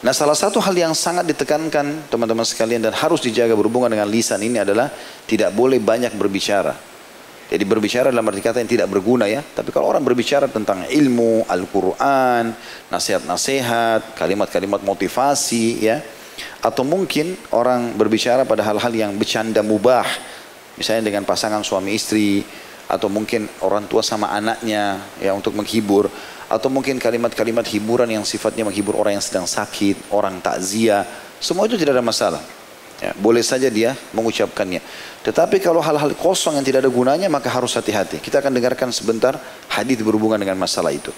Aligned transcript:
Nah 0.00 0.16
salah 0.16 0.32
satu 0.32 0.64
hal 0.64 0.72
yang 0.72 0.96
sangat 0.96 1.28
ditekankan 1.28 2.08
teman-teman 2.08 2.48
sekalian 2.48 2.80
dan 2.80 2.96
harus 2.96 3.20
dijaga 3.20 3.52
berhubungan 3.52 3.92
dengan 3.92 4.08
lisan 4.08 4.40
ini 4.40 4.56
adalah 4.56 4.88
tidak 5.28 5.52
boleh 5.52 5.76
banyak 5.76 6.16
berbicara. 6.16 6.72
Jadi 7.50 7.64
berbicara 7.66 8.14
dalam 8.14 8.24
arti 8.30 8.40
kata 8.40 8.62
yang 8.62 8.70
tidak 8.70 8.88
berguna 8.88 9.26
ya. 9.26 9.42
Tapi 9.42 9.74
kalau 9.74 9.90
orang 9.90 10.06
berbicara 10.06 10.46
tentang 10.46 10.86
ilmu, 10.86 11.44
Al-Quran, 11.50 12.54
nasihat-nasihat, 12.94 14.14
kalimat-kalimat 14.14 14.86
motivasi 14.86 15.82
ya. 15.82 15.98
Atau 16.62 16.86
mungkin 16.86 17.34
orang 17.50 17.98
berbicara 17.98 18.46
pada 18.46 18.62
hal-hal 18.62 18.94
yang 18.94 19.12
bercanda 19.18 19.66
mubah. 19.66 20.06
Misalnya 20.78 21.10
dengan 21.10 21.26
pasangan 21.26 21.66
suami 21.66 21.98
istri. 21.98 22.46
Atau 22.86 23.10
mungkin 23.10 23.50
orang 23.66 23.86
tua 23.86 24.02
sama 24.02 24.30
anaknya 24.30 24.98
ya 25.22 25.34
untuk 25.34 25.54
menghibur 25.54 26.09
atau 26.50 26.66
mungkin 26.66 26.98
kalimat-kalimat 26.98 27.62
hiburan 27.70 28.10
yang 28.10 28.26
sifatnya 28.26 28.66
menghibur 28.66 28.98
orang 28.98 29.16
yang 29.16 29.24
sedang 29.24 29.46
sakit, 29.46 30.10
orang 30.10 30.42
takziah, 30.42 31.06
semua 31.38 31.70
itu 31.70 31.78
tidak 31.78 31.94
ada 31.94 32.02
masalah. 32.02 32.42
Ya, 33.00 33.16
boleh 33.16 33.40
saja 33.40 33.70
dia 33.72 33.96
mengucapkannya. 34.12 34.82
Tetapi 35.24 35.62
kalau 35.62 35.80
hal-hal 35.80 36.12
kosong 36.18 36.58
yang 36.58 36.66
tidak 36.66 36.84
ada 36.84 36.90
gunanya 36.92 37.32
maka 37.32 37.48
harus 37.48 37.72
hati-hati. 37.72 38.20
Kita 38.20 38.44
akan 38.44 38.52
dengarkan 38.52 38.92
sebentar 38.92 39.38
hadis 39.72 40.02
berhubungan 40.04 40.36
dengan 40.36 40.60
masalah 40.60 40.92
itu. 40.92 41.08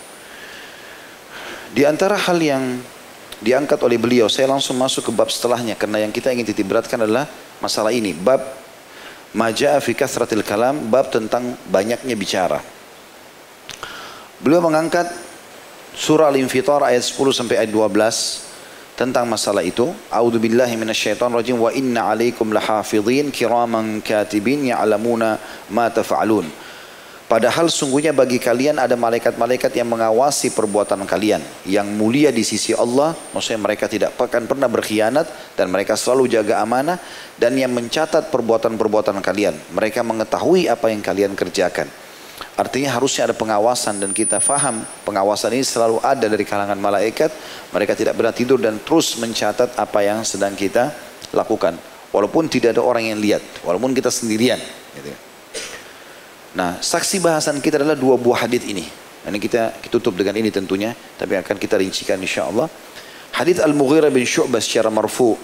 Di 1.72 1.82
antara 1.88 2.14
hal 2.14 2.38
yang 2.38 2.78
diangkat 3.42 3.80
oleh 3.82 3.98
beliau, 3.98 4.30
saya 4.30 4.46
langsung 4.46 4.78
masuk 4.78 5.10
ke 5.10 5.12
bab 5.16 5.32
setelahnya 5.32 5.74
karena 5.74 6.06
yang 6.06 6.14
kita 6.14 6.30
ingin 6.30 6.46
titik 6.46 6.68
beratkan 6.70 7.02
adalah 7.02 7.26
masalah 7.58 7.90
ini. 7.90 8.14
Bab 8.14 8.62
Maja'a 9.32 9.80
fi 9.80 9.96
kasratil 9.96 10.44
kalam, 10.44 10.92
bab 10.92 11.08
tentang 11.08 11.56
banyaknya 11.72 12.12
bicara. 12.12 12.60
Beliau 14.44 14.60
mengangkat 14.60 15.08
surah 15.92 16.32
Al-Infitar 16.32 16.80
ayat 16.82 17.04
10 17.04 17.32
sampai 17.32 17.62
ayat 17.62 17.70
12 17.72 18.52
tentang 18.96 19.24
masalah 19.24 19.64
itu. 19.64 19.92
A'udzu 20.12 20.38
billahi 20.40 20.76
minasyaitonir 20.76 21.40
rajim 21.40 21.56
wa 21.56 21.72
inna 21.72 22.12
'alaikum 22.12 22.52
lahafidhin 22.52 23.32
kiraman 23.32 24.04
katibin 24.04 24.68
ya'lamuna 24.68 25.40
ma 25.72 25.88
taf'alun. 25.88 26.48
Padahal 27.32 27.72
sungguhnya 27.72 28.12
bagi 28.12 28.36
kalian 28.36 28.76
ada 28.76 28.92
malaikat-malaikat 28.92 29.72
yang 29.72 29.88
mengawasi 29.88 30.52
perbuatan 30.52 31.00
kalian 31.08 31.40
yang 31.64 31.88
mulia 31.88 32.28
di 32.28 32.44
sisi 32.44 32.76
Allah, 32.76 33.16
maksudnya 33.32 33.56
mereka 33.56 33.88
tidak 33.88 34.12
akan 34.20 34.44
pernah 34.44 34.68
berkhianat 34.68 35.56
dan 35.56 35.72
mereka 35.72 35.96
selalu 35.96 36.28
jaga 36.28 36.60
amanah 36.60 37.00
dan 37.40 37.56
yang 37.56 37.72
mencatat 37.72 38.28
perbuatan-perbuatan 38.28 39.16
kalian. 39.24 39.56
Mereka 39.72 40.04
mengetahui 40.04 40.68
apa 40.68 40.92
yang 40.92 41.00
kalian 41.00 41.32
kerjakan. 41.32 41.88
Artinya 42.52 42.92
harusnya 42.92 43.32
ada 43.32 43.32
pengawasan 43.32 43.96
dan 43.96 44.12
kita 44.12 44.36
faham 44.36 44.84
pengawasan 45.08 45.56
ini 45.56 45.64
selalu 45.64 46.04
ada 46.04 46.28
dari 46.28 46.44
kalangan 46.44 46.76
malaikat. 46.76 47.32
Mereka 47.72 47.96
tidak 47.96 48.12
pernah 48.12 48.34
tidur 48.36 48.60
dan 48.60 48.76
terus 48.84 49.16
mencatat 49.16 49.80
apa 49.80 49.98
yang 50.04 50.20
sedang 50.20 50.52
kita 50.52 50.92
lakukan. 51.32 51.80
Walaupun 52.12 52.52
tidak 52.52 52.76
ada 52.76 52.84
orang 52.84 53.08
yang 53.08 53.16
lihat, 53.16 53.40
walaupun 53.64 53.96
kita 53.96 54.12
sendirian. 54.12 54.60
Gitu. 54.92 55.16
Nah, 56.52 56.76
saksi 56.76 57.24
bahasan 57.24 57.64
kita 57.64 57.80
adalah 57.80 57.96
dua 57.96 58.20
buah 58.20 58.44
hadis 58.44 58.68
ini. 58.68 58.84
Ini 59.22 59.38
kita, 59.40 59.80
kita 59.80 59.96
tutup 59.96 60.20
dengan 60.20 60.36
ini 60.36 60.52
tentunya, 60.52 60.92
tapi 60.92 61.40
akan 61.40 61.56
kita 61.56 61.80
rincikan 61.80 62.20
insya 62.20 62.52
Allah. 62.52 62.68
Hadis 63.32 63.64
Al-Mughirah 63.64 64.12
bin 64.12 64.28
Syu'bah 64.28 64.60
secara 64.60 64.92
marfu. 64.92 65.40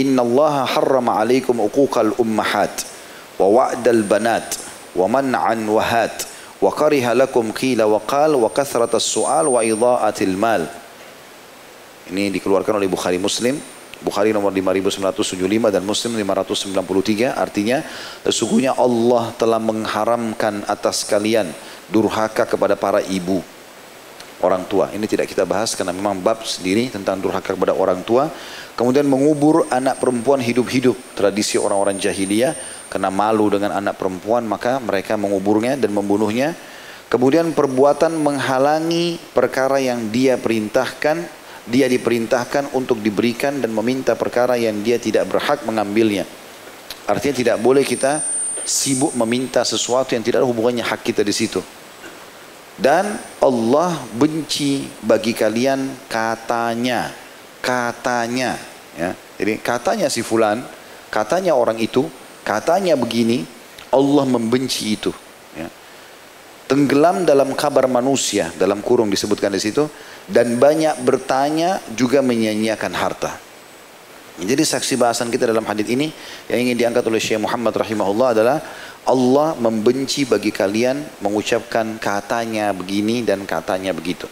Inna 0.00 0.24
Allah 0.24 0.64
harrama 0.64 1.20
alaikum 1.20 1.60
uquqal 1.60 2.16
ummahat 2.16 2.72
wa 3.36 3.48
wa'dal 3.52 4.04
banat 4.08 4.56
wa 4.96 5.04
man'an 5.08 5.60
wahat 5.68 6.35
wa 6.60 6.70
kariha 6.72 7.12
lakum 7.12 7.52
qila 7.52 7.84
wa 7.84 8.00
qal 8.00 8.36
wa 8.36 8.48
kathratas 8.48 9.04
su'al 9.04 9.46
wa 9.48 9.60
idha'atil 9.60 10.36
mal. 10.36 10.64
Ini 12.06 12.30
dikeluarkan 12.38 12.78
oleh 12.78 12.88
Bukhari 12.88 13.18
Muslim. 13.18 13.58
Bukhari 13.96 14.28
nomor 14.28 14.52
5975 14.52 15.72
dan 15.72 15.80
Muslim 15.80 16.12
593 16.20 17.32
artinya 17.32 17.80
sesungguhnya 18.28 18.76
Allah 18.76 19.32
telah 19.40 19.56
mengharamkan 19.56 20.68
atas 20.68 21.08
kalian 21.08 21.48
durhaka 21.88 22.44
kepada 22.44 22.76
para 22.76 23.00
ibu 23.00 23.40
orang 24.44 24.68
tua. 24.68 24.92
Ini 24.92 25.08
tidak 25.08 25.32
kita 25.32 25.48
bahas 25.48 25.72
karena 25.72 25.96
memang 25.96 26.20
bab 26.20 26.44
sendiri 26.44 26.92
tentang 26.92 27.16
durhaka 27.24 27.56
kepada 27.56 27.72
orang 27.72 28.04
tua. 28.04 28.28
Kemudian 28.76 29.08
mengubur 29.08 29.64
anak 29.72 29.96
perempuan 29.96 30.44
hidup-hidup 30.44 31.16
tradisi 31.16 31.56
orang-orang 31.56 31.96
jahiliyah 31.96 32.52
karena 32.86 33.10
malu 33.10 33.50
dengan 33.50 33.74
anak 33.74 33.98
perempuan 33.98 34.46
maka 34.46 34.78
mereka 34.78 35.18
menguburnya 35.18 35.74
dan 35.74 35.90
membunuhnya. 35.92 36.54
Kemudian 37.06 37.54
perbuatan 37.54 38.18
menghalangi 38.18 39.18
perkara 39.30 39.78
yang 39.78 40.10
dia 40.10 40.34
perintahkan, 40.34 41.22
dia 41.70 41.86
diperintahkan 41.86 42.74
untuk 42.74 42.98
diberikan 42.98 43.62
dan 43.62 43.70
meminta 43.70 44.18
perkara 44.18 44.58
yang 44.58 44.82
dia 44.82 44.98
tidak 44.98 45.30
berhak 45.30 45.62
mengambilnya. 45.62 46.26
Artinya 47.06 47.34
tidak 47.38 47.56
boleh 47.62 47.86
kita 47.86 48.18
sibuk 48.66 49.14
meminta 49.14 49.62
sesuatu 49.62 50.18
yang 50.18 50.26
tidak 50.26 50.42
ada 50.42 50.48
hubungannya 50.50 50.82
hak 50.82 51.06
kita 51.06 51.22
di 51.22 51.30
situ. 51.30 51.62
Dan 52.76 53.16
Allah 53.40 53.96
benci 54.12 54.84
bagi 55.00 55.30
kalian 55.30 56.10
katanya, 56.10 57.14
katanya, 57.62 58.58
ya. 58.98 59.14
Jadi 59.38 59.52
katanya 59.62 60.10
si 60.10 60.20
fulan, 60.20 60.60
katanya 61.08 61.54
orang 61.56 61.78
itu 61.80 62.04
Katanya 62.46 62.94
begini, 62.94 63.42
Allah 63.90 64.22
membenci 64.22 64.94
itu. 64.94 65.10
Ya. 65.58 65.66
Tenggelam 66.70 67.26
dalam 67.26 67.50
kabar 67.58 67.90
manusia, 67.90 68.54
dalam 68.54 68.86
kurung 68.86 69.10
disebutkan 69.10 69.50
di 69.50 69.58
situ, 69.58 69.90
dan 70.30 70.54
banyak 70.62 71.02
bertanya 71.02 71.82
juga 71.98 72.22
menyanyiakan 72.22 72.92
harta. 72.94 73.34
Jadi 74.36 74.62
saksi 74.62 75.00
bahasan 75.00 75.32
kita 75.32 75.48
dalam 75.48 75.64
hadis 75.64 75.88
ini 75.88 76.12
yang 76.46 76.70
ingin 76.70 76.76
diangkat 76.76 77.02
oleh 77.08 77.16
Syekh 77.16 77.40
Muhammad 77.40 77.72
rahimahullah 77.72 78.28
adalah 78.36 78.58
Allah 79.08 79.56
membenci 79.56 80.28
bagi 80.28 80.52
kalian 80.52 81.24
mengucapkan 81.24 81.96
katanya 81.96 82.70
begini 82.76 83.24
dan 83.24 83.48
katanya 83.48 83.96
begitu. 83.96 84.28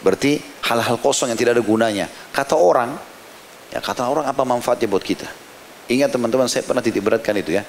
Berarti 0.00 0.40
hal-hal 0.66 0.96
kosong 0.98 1.30
yang 1.30 1.38
tidak 1.38 1.60
ada 1.60 1.62
gunanya. 1.62 2.08
Kata 2.32 2.56
orang, 2.56 2.96
ya 3.70 3.84
kata 3.84 4.08
orang 4.08 4.24
apa 4.24 4.42
manfaatnya 4.42 4.88
buat 4.88 5.04
kita? 5.04 5.41
Ingat 5.92 6.08
teman-teman 6.08 6.48
saya 6.48 6.64
pernah 6.64 6.80
titik 6.80 7.04
beratkan 7.04 7.36
itu 7.36 7.52
ya. 7.52 7.68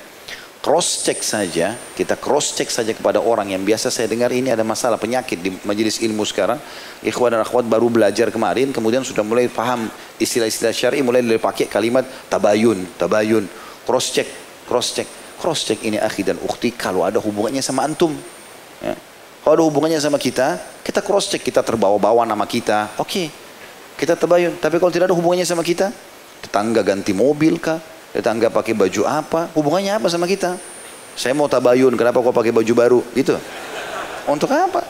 Cross 0.64 1.04
check 1.04 1.20
saja, 1.20 1.76
kita 1.92 2.16
cross 2.16 2.56
check 2.56 2.72
saja 2.72 2.96
kepada 2.96 3.20
orang 3.20 3.52
yang 3.52 3.68
biasa 3.68 3.92
saya 3.92 4.08
dengar 4.08 4.32
ini 4.32 4.48
ada 4.48 4.64
masalah 4.64 4.96
penyakit 4.96 5.36
di 5.44 5.52
majelis 5.68 6.00
ilmu 6.00 6.24
sekarang. 6.24 6.56
Ikhwan 7.04 7.36
dan 7.36 7.44
akhwat 7.44 7.68
baru 7.68 7.92
belajar 7.92 8.32
kemarin, 8.32 8.72
kemudian 8.72 9.04
sudah 9.04 9.28
mulai 9.28 9.52
paham 9.52 9.92
istilah-istilah 10.24 10.72
syar'i, 10.72 11.04
mulai 11.04 11.20
pakai 11.36 11.68
kalimat 11.68 12.08
tabayun, 12.32 12.80
tabayun, 12.96 13.44
cross 13.84 14.16
check, 14.16 14.32
cross 14.64 14.96
check, 14.96 15.08
cross 15.36 15.68
check 15.68 15.84
ini 15.84 16.00
akhi 16.00 16.24
dan 16.24 16.40
ukhti 16.40 16.72
kalau 16.72 17.04
ada 17.04 17.20
hubungannya 17.20 17.60
sama 17.60 17.84
antum. 17.84 18.16
Ya. 18.80 18.96
Kalau 19.44 19.54
ada 19.60 19.64
hubungannya 19.68 20.00
sama 20.00 20.16
kita, 20.16 20.64
kita 20.80 21.04
cross 21.04 21.28
check, 21.28 21.44
kita 21.44 21.60
terbawa-bawa 21.60 22.24
nama 22.24 22.48
kita, 22.48 22.96
oke, 22.96 23.12
okay. 23.12 23.28
kita 24.00 24.16
tabayun. 24.16 24.56
Tapi 24.64 24.80
kalau 24.80 24.96
tidak 24.96 25.12
ada 25.12 25.16
hubungannya 25.20 25.44
sama 25.44 25.60
kita, 25.60 25.92
tetangga 26.40 26.88
ganti 26.88 27.12
mobil 27.12 27.60
kah, 27.60 27.84
tetangga 28.14 28.54
pakai 28.54 28.78
baju 28.78 29.02
apa, 29.10 29.50
hubungannya 29.58 29.98
apa 29.98 30.08
sama 30.08 30.30
kita? 30.30 30.56
Saya 31.18 31.34
mau 31.34 31.50
tabayun, 31.50 31.94
kenapa 31.98 32.22
kau 32.22 32.34
pakai 32.34 32.54
baju 32.54 32.74
baru? 32.74 33.00
Gitu. 33.18 33.34
Untuk 34.30 34.50
apa? 34.54 34.86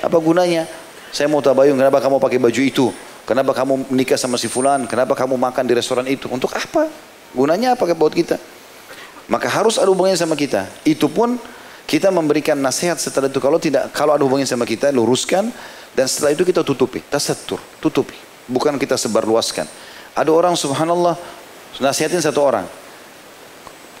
Apa 0.00 0.16
gunanya? 0.16 0.64
Saya 1.12 1.28
mau 1.28 1.44
tabayun, 1.44 1.76
kenapa 1.76 2.00
kamu 2.00 2.16
pakai 2.16 2.40
baju 2.40 2.60
itu? 2.60 2.86
Kenapa 3.28 3.52
kamu 3.52 3.92
menikah 3.92 4.16
sama 4.16 4.40
si 4.40 4.48
fulan? 4.48 4.88
Kenapa 4.88 5.12
kamu 5.12 5.36
makan 5.36 5.68
di 5.68 5.76
restoran 5.76 6.08
itu? 6.08 6.32
Untuk 6.32 6.48
apa? 6.56 6.88
Gunanya 7.36 7.76
apa 7.76 7.84
buat 7.92 8.16
kita? 8.16 8.40
Maka 9.28 9.52
harus 9.52 9.76
ada 9.76 9.92
hubungannya 9.92 10.16
sama 10.16 10.32
kita. 10.32 10.64
Itu 10.88 11.12
pun 11.12 11.36
kita 11.84 12.08
memberikan 12.08 12.56
nasihat 12.56 12.96
setelah 12.96 13.28
itu. 13.28 13.36
Kalau 13.36 13.60
tidak, 13.60 13.92
kalau 13.92 14.16
ada 14.16 14.24
hubungannya 14.24 14.48
sama 14.48 14.64
kita, 14.64 14.88
luruskan. 14.88 15.52
Dan 15.92 16.06
setelah 16.08 16.32
itu 16.32 16.48
kita 16.48 16.64
tutupi. 16.64 17.04
Tasatur, 17.04 17.60
tutupi. 17.84 18.16
Bukan 18.48 18.80
kita 18.80 18.96
sebarluaskan. 18.96 19.68
Ada 20.16 20.32
orang 20.32 20.56
subhanallah 20.56 21.20
Nasihatin 21.78 22.18
satu 22.18 22.40
orang. 22.42 22.66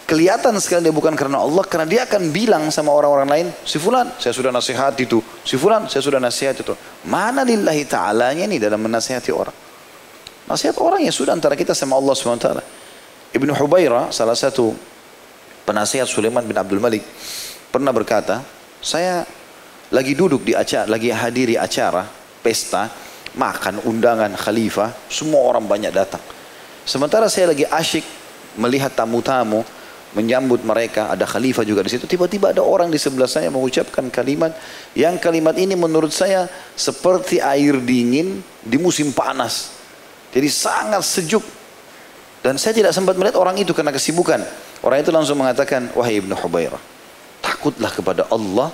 Kelihatan 0.08 0.56
sekali 0.56 0.88
dia 0.88 0.94
bukan 0.94 1.12
karena 1.12 1.44
Allah, 1.44 1.60
karena 1.68 1.84
dia 1.84 2.00
akan 2.08 2.32
bilang 2.32 2.72
sama 2.72 2.96
orang-orang 2.96 3.28
lain, 3.28 3.46
si 3.60 3.76
fulan, 3.76 4.08
saya 4.16 4.32
sudah 4.32 4.48
nasihat 4.48 4.96
itu. 4.96 5.20
Si 5.44 5.60
fulan, 5.60 5.84
saya 5.84 6.00
sudah 6.00 6.16
nasihat 6.16 6.56
itu. 6.56 6.72
Mana 7.04 7.44
lillahi 7.44 7.84
ta'alanya 7.84 8.48
ini 8.48 8.56
dalam 8.56 8.80
menasihati 8.80 9.28
orang. 9.28 9.52
Nasihat 10.48 10.80
orang 10.80 11.04
yang 11.04 11.12
sudah 11.12 11.36
antara 11.36 11.52
kita 11.52 11.76
sama 11.76 12.00
Allah 12.00 12.16
SWT. 12.16 12.48
Ibnu 13.36 13.52
Hubairah, 13.52 14.08
salah 14.08 14.32
satu 14.32 14.72
penasihat 15.68 16.08
Sulaiman 16.08 16.40
bin 16.48 16.56
Abdul 16.56 16.80
Malik, 16.80 17.04
pernah 17.68 17.92
berkata, 17.92 18.40
saya 18.80 19.28
lagi 19.92 20.16
duduk 20.16 20.40
di 20.40 20.56
acara, 20.56 20.88
lagi 20.88 21.12
hadiri 21.12 21.60
acara, 21.60 22.08
pesta, 22.40 22.88
makan 23.36 23.84
undangan 23.84 24.32
khalifah, 24.40 25.12
semua 25.12 25.44
orang 25.44 25.68
banyak 25.68 25.92
datang. 25.92 26.37
Sementara 26.88 27.28
saya 27.28 27.52
lagi 27.52 27.68
asyik 27.68 28.00
melihat 28.56 28.88
tamu-tamu, 28.96 29.60
menyambut 30.16 30.64
mereka, 30.64 31.12
ada 31.12 31.28
khalifah 31.28 31.60
juga 31.60 31.84
di 31.84 31.92
situ. 31.92 32.08
Tiba-tiba 32.08 32.56
ada 32.56 32.64
orang 32.64 32.88
di 32.88 32.96
sebelah 32.96 33.28
saya 33.28 33.52
mengucapkan 33.52 34.08
kalimat 34.08 34.56
yang 34.96 35.20
kalimat 35.20 35.52
ini 35.60 35.76
menurut 35.76 36.08
saya 36.16 36.48
seperti 36.72 37.44
air 37.44 37.76
dingin 37.84 38.40
di 38.64 38.80
musim 38.80 39.12
panas. 39.12 39.76
Jadi 40.32 40.48
sangat 40.48 41.04
sejuk. 41.04 41.44
Dan 42.40 42.56
saya 42.56 42.72
tidak 42.72 42.96
sempat 42.96 43.20
melihat 43.20 43.36
orang 43.36 43.60
itu 43.60 43.76
karena 43.76 43.92
kesibukan. 43.92 44.40
Orang 44.80 45.04
itu 45.04 45.12
langsung 45.12 45.36
mengatakan, 45.36 45.92
wahai 45.92 46.24
Ibnu 46.24 46.32
Hubairah, 46.40 46.80
takutlah 47.44 47.92
kepada 47.92 48.24
Allah 48.32 48.72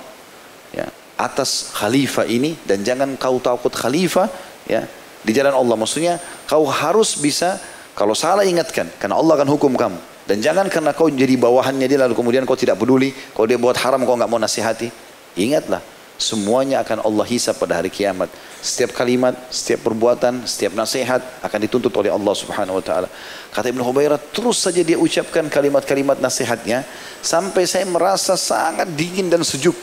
ya, 0.71 0.87
atas 1.19 1.75
khalifah 1.75 2.29
ini 2.29 2.55
dan 2.63 2.85
jangan 2.85 3.19
kau 3.19 3.43
takut 3.43 3.73
khalifah 3.75 4.31
ya 4.69 4.87
di 5.25 5.31
jalan 5.35 5.51
Allah. 5.51 5.75
Maksudnya 5.75 6.21
kau 6.47 6.63
harus 6.63 7.19
bisa 7.19 7.59
kalau 7.95 8.11
salah 8.11 8.43
ingatkan 8.43 8.91
karena 8.99 9.15
Allah 9.15 9.39
akan 9.39 9.49
hukum 9.55 9.71
kamu. 9.73 9.99
Dan 10.25 10.41
jangan 10.41 10.67
karena 10.67 10.91
kau 10.91 11.07
jadi 11.07 11.37
bawahannya 11.37 11.85
dia 11.87 12.01
lalu 12.01 12.17
kemudian 12.17 12.43
kau 12.43 12.59
tidak 12.59 12.75
peduli. 12.75 13.15
Kalau 13.31 13.47
dia 13.47 13.55
buat 13.55 13.77
haram 13.79 14.03
kau 14.03 14.19
nggak 14.19 14.27
mau 14.27 14.41
nasihati. 14.41 14.91
Ingatlah 15.39 15.79
semuanya 16.19 16.83
akan 16.83 17.07
Allah 17.07 17.25
hisap 17.29 17.55
pada 17.55 17.79
hari 17.79 17.87
kiamat. 17.87 18.27
Setiap 18.59 18.91
kalimat, 18.97 19.37
setiap 19.47 19.85
perbuatan, 19.87 20.43
setiap 20.43 20.75
nasihat 20.75 21.21
akan 21.39 21.59
dituntut 21.63 21.93
oleh 21.95 22.11
Allah 22.11 22.33
Subhanahu 22.35 22.81
wa 22.81 22.83
taala. 22.83 23.07
Kata 23.53 23.69
Ibnu 23.71 23.85
Hubairah, 23.85 24.19
terus 24.33 24.59
saja 24.59 24.81
dia 24.83 24.99
ucapkan 24.99 25.47
kalimat-kalimat 25.47 26.19
nasihatnya 26.19 26.83
sampai 27.21 27.63
saya 27.63 27.87
merasa 27.87 28.35
sangat 28.35 28.91
dingin 28.91 29.31
dan 29.31 29.45
sejuk. 29.45 29.77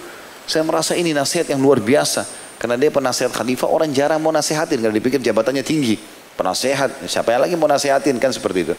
Saya 0.44 0.66
merasa 0.66 0.98
ini 0.98 1.14
nasihat 1.14 1.48
yang 1.48 1.62
luar 1.62 1.78
biasa. 1.78 2.26
Karena 2.58 2.78
dia 2.78 2.90
penasihat 2.94 3.30
khalifah, 3.30 3.70
orang 3.70 3.90
jarang 3.90 4.22
mau 4.22 4.34
nasihatin 4.34 4.78
karena 4.82 4.94
dipikir 4.94 5.22
jabatannya 5.22 5.62
tinggi. 5.66 6.21
Penasehat, 6.42 7.06
siapa 7.06 7.30
yang 7.30 7.46
lagi 7.46 7.54
mau 7.54 7.70
nasihatin 7.70 8.18
kan 8.18 8.34
seperti 8.34 8.66
itu. 8.66 8.74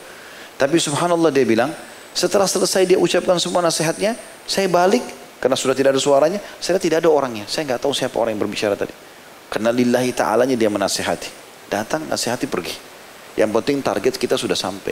Tapi 0.60 0.76
subhanallah 0.84 1.32
dia 1.32 1.48
bilang, 1.48 1.72
setelah 2.12 2.44
selesai 2.44 2.84
dia 2.84 3.00
ucapkan 3.00 3.40
semua 3.40 3.64
nasihatnya, 3.64 4.20
saya 4.44 4.68
balik 4.68 5.00
karena 5.40 5.56
sudah 5.56 5.72
tidak 5.72 5.96
ada 5.96 6.02
suaranya, 6.04 6.44
saya 6.60 6.76
tidak 6.76 7.00
ada 7.00 7.08
orangnya. 7.08 7.48
Saya 7.48 7.64
nggak 7.72 7.88
tahu 7.88 7.96
siapa 7.96 8.20
orang 8.20 8.36
yang 8.36 8.44
berbicara 8.44 8.76
tadi. 8.76 8.92
Karena 9.48 9.72
lillahi 9.72 10.12
ta'alanya 10.12 10.60
dia 10.60 10.68
menasihati. 10.68 11.32
Datang, 11.72 12.04
nasihati, 12.04 12.52
pergi. 12.52 12.76
Yang 13.40 13.56
penting 13.56 13.80
target 13.80 14.20
kita 14.20 14.36
sudah 14.36 14.60
sampai. 14.60 14.92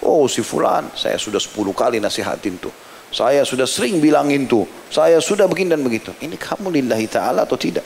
Oh 0.00 0.24
si 0.24 0.40
fulan, 0.40 0.88
saya 0.96 1.20
sudah 1.20 1.36
10 1.36 1.52
kali 1.76 2.00
nasihatin 2.00 2.56
tuh. 2.56 2.72
Saya 3.12 3.44
sudah 3.44 3.68
sering 3.68 4.00
bilangin 4.00 4.48
tuh. 4.48 4.64
Saya 4.88 5.20
sudah 5.20 5.44
begini 5.44 5.76
dan 5.76 5.84
begitu. 5.84 6.16
Ini 6.16 6.40
kamu 6.40 6.72
lillahi 6.80 7.12
ta'ala 7.12 7.44
atau 7.44 7.60
tidak? 7.60 7.84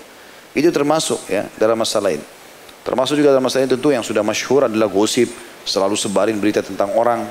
Itu 0.54 0.70
termasuk 0.70 1.26
ya 1.26 1.50
dalam 1.58 1.82
masalah 1.82 2.14
ini. 2.14 2.39
Termasuk 2.80 3.20
juga 3.20 3.36
dalam 3.36 3.44
masalah 3.44 3.68
ini 3.68 3.72
tentu 3.76 3.92
yang 3.92 4.00
sudah 4.00 4.24
masyhur 4.24 4.64
adalah 4.64 4.88
gosip 4.88 5.28
selalu 5.68 5.96
sebarin 6.00 6.40
berita 6.40 6.64
tentang 6.64 6.92
orang. 6.96 7.28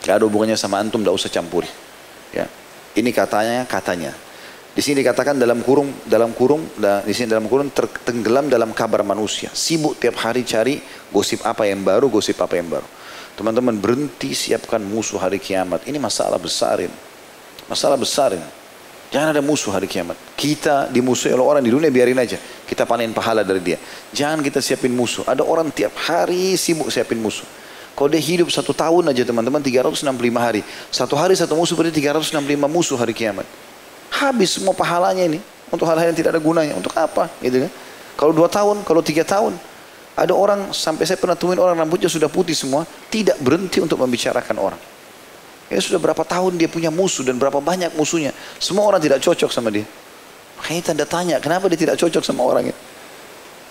Gak 0.00 0.22
ada 0.22 0.24
hubungannya 0.24 0.56
sama 0.56 0.80
antum, 0.80 1.04
tidak 1.04 1.16
usah 1.16 1.28
campuri. 1.28 1.68
Ya. 2.32 2.48
Ini 2.96 3.10
katanya, 3.12 3.68
katanya. 3.68 4.12
Di 4.76 4.84
sini 4.84 5.00
dikatakan 5.00 5.40
dalam 5.40 5.64
kurung, 5.64 5.88
dalam 6.04 6.36
kurung, 6.36 6.68
di 6.80 7.14
sini 7.16 7.32
dalam 7.32 7.48
kurung 7.48 7.72
tertenggelam 7.72 8.52
dalam 8.52 8.76
kabar 8.76 9.00
manusia. 9.00 9.48
Sibuk 9.52 9.96
tiap 9.96 10.20
hari 10.20 10.44
cari 10.44 10.80
gosip 11.08 11.44
apa 11.48 11.64
yang 11.64 11.80
baru, 11.80 12.12
gosip 12.12 12.36
apa 12.44 12.60
yang 12.60 12.68
baru. 12.68 12.84
Teman-teman 13.36 13.76
berhenti 13.76 14.32
siapkan 14.36 14.80
musuh 14.80 15.20
hari 15.20 15.40
kiamat. 15.40 15.84
Ini 15.88 15.96
masalah 16.00 16.36
besar 16.40 16.80
ini. 16.80 16.92
Masalah 17.68 17.96
besar 17.96 18.36
ini. 18.36 18.48
Jangan 19.06 19.30
ada 19.30 19.42
musuh 19.42 19.70
hari 19.70 19.86
kiamat. 19.86 20.18
Kita 20.34 20.90
dimusuhi 20.90 21.30
oleh 21.30 21.44
orang 21.46 21.62
di 21.62 21.70
dunia 21.70 21.86
biarin 21.94 22.18
aja. 22.18 22.34
Kita 22.66 22.82
panen 22.82 23.14
pahala 23.14 23.46
dari 23.46 23.62
dia. 23.62 23.78
Jangan 24.10 24.42
kita 24.42 24.58
siapin 24.58 24.90
musuh. 24.90 25.22
Ada 25.22 25.46
orang 25.46 25.70
tiap 25.70 25.94
hari 25.94 26.58
sibuk 26.58 26.90
siapin 26.90 27.22
musuh. 27.22 27.46
Kalau 27.94 28.12
dia 28.12 28.20
hidup 28.20 28.50
satu 28.50 28.74
tahun 28.74 29.14
aja 29.14 29.22
teman-teman 29.22 29.62
365 29.62 30.04
hari. 30.36 30.60
Satu 30.90 31.14
hari 31.14 31.38
satu 31.38 31.54
musuh 31.54 31.78
berarti 31.78 32.02
365 32.02 32.34
musuh 32.66 32.98
hari 32.98 33.14
kiamat. 33.14 33.46
Habis 34.10 34.58
semua 34.58 34.74
pahalanya 34.74 35.22
ini. 35.22 35.38
Untuk 35.70 35.86
hal-hal 35.86 36.10
yang 36.10 36.18
tidak 36.18 36.34
ada 36.34 36.42
gunanya. 36.42 36.74
Untuk 36.74 36.92
apa? 36.98 37.30
Gitu 37.38 37.62
kan? 37.62 37.72
Kalau 38.18 38.32
dua 38.34 38.50
tahun, 38.50 38.82
kalau 38.82 39.06
tiga 39.06 39.22
tahun. 39.22 39.54
Ada 40.16 40.32
orang, 40.32 40.72
sampai 40.72 41.04
saya 41.04 41.20
pernah 41.20 41.36
temuin 41.36 41.60
orang 41.60 41.76
rambutnya 41.76 42.08
sudah 42.08 42.26
putih 42.26 42.56
semua. 42.56 42.88
Tidak 43.12 43.38
berhenti 43.38 43.78
untuk 43.84 44.00
membicarakan 44.02 44.56
orang. 44.58 44.80
Ya 45.66 45.82
sudah 45.82 45.98
berapa 45.98 46.22
tahun 46.22 46.58
dia 46.58 46.70
punya 46.70 46.94
musuh 46.94 47.26
dan 47.26 47.42
berapa 47.42 47.58
banyak 47.58 47.94
musuhnya. 47.98 48.30
Semua 48.62 48.86
orang 48.86 49.02
tidak 49.02 49.18
cocok 49.18 49.50
sama 49.50 49.74
dia. 49.74 49.86
Makanya 50.62 50.82
tanda 50.94 51.04
tanya, 51.04 51.36
kenapa 51.42 51.66
dia 51.68 51.76
tidak 51.76 51.96
cocok 51.98 52.22
sama 52.22 52.46
orang 52.46 52.70
itu? 52.70 52.80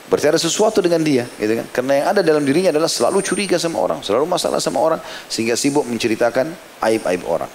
Berarti 0.06 0.28
ada 0.30 0.38
sesuatu 0.38 0.86
dengan 0.86 1.02
dia, 1.02 1.26
gitu 1.42 1.58
kan? 1.58 1.66
Karena 1.74 1.92
yang 1.98 2.08
ada 2.14 2.22
dalam 2.22 2.46
dirinya 2.46 2.70
adalah 2.70 2.86
selalu 2.86 3.26
curiga 3.26 3.58
sama 3.58 3.82
orang, 3.82 4.06
selalu 4.06 4.30
masalah 4.30 4.62
sama 4.62 4.78
orang, 4.78 5.02
sehingga 5.26 5.58
sibuk 5.58 5.82
menceritakan 5.82 6.54
aib-aib 6.86 7.26
orang. 7.26 7.50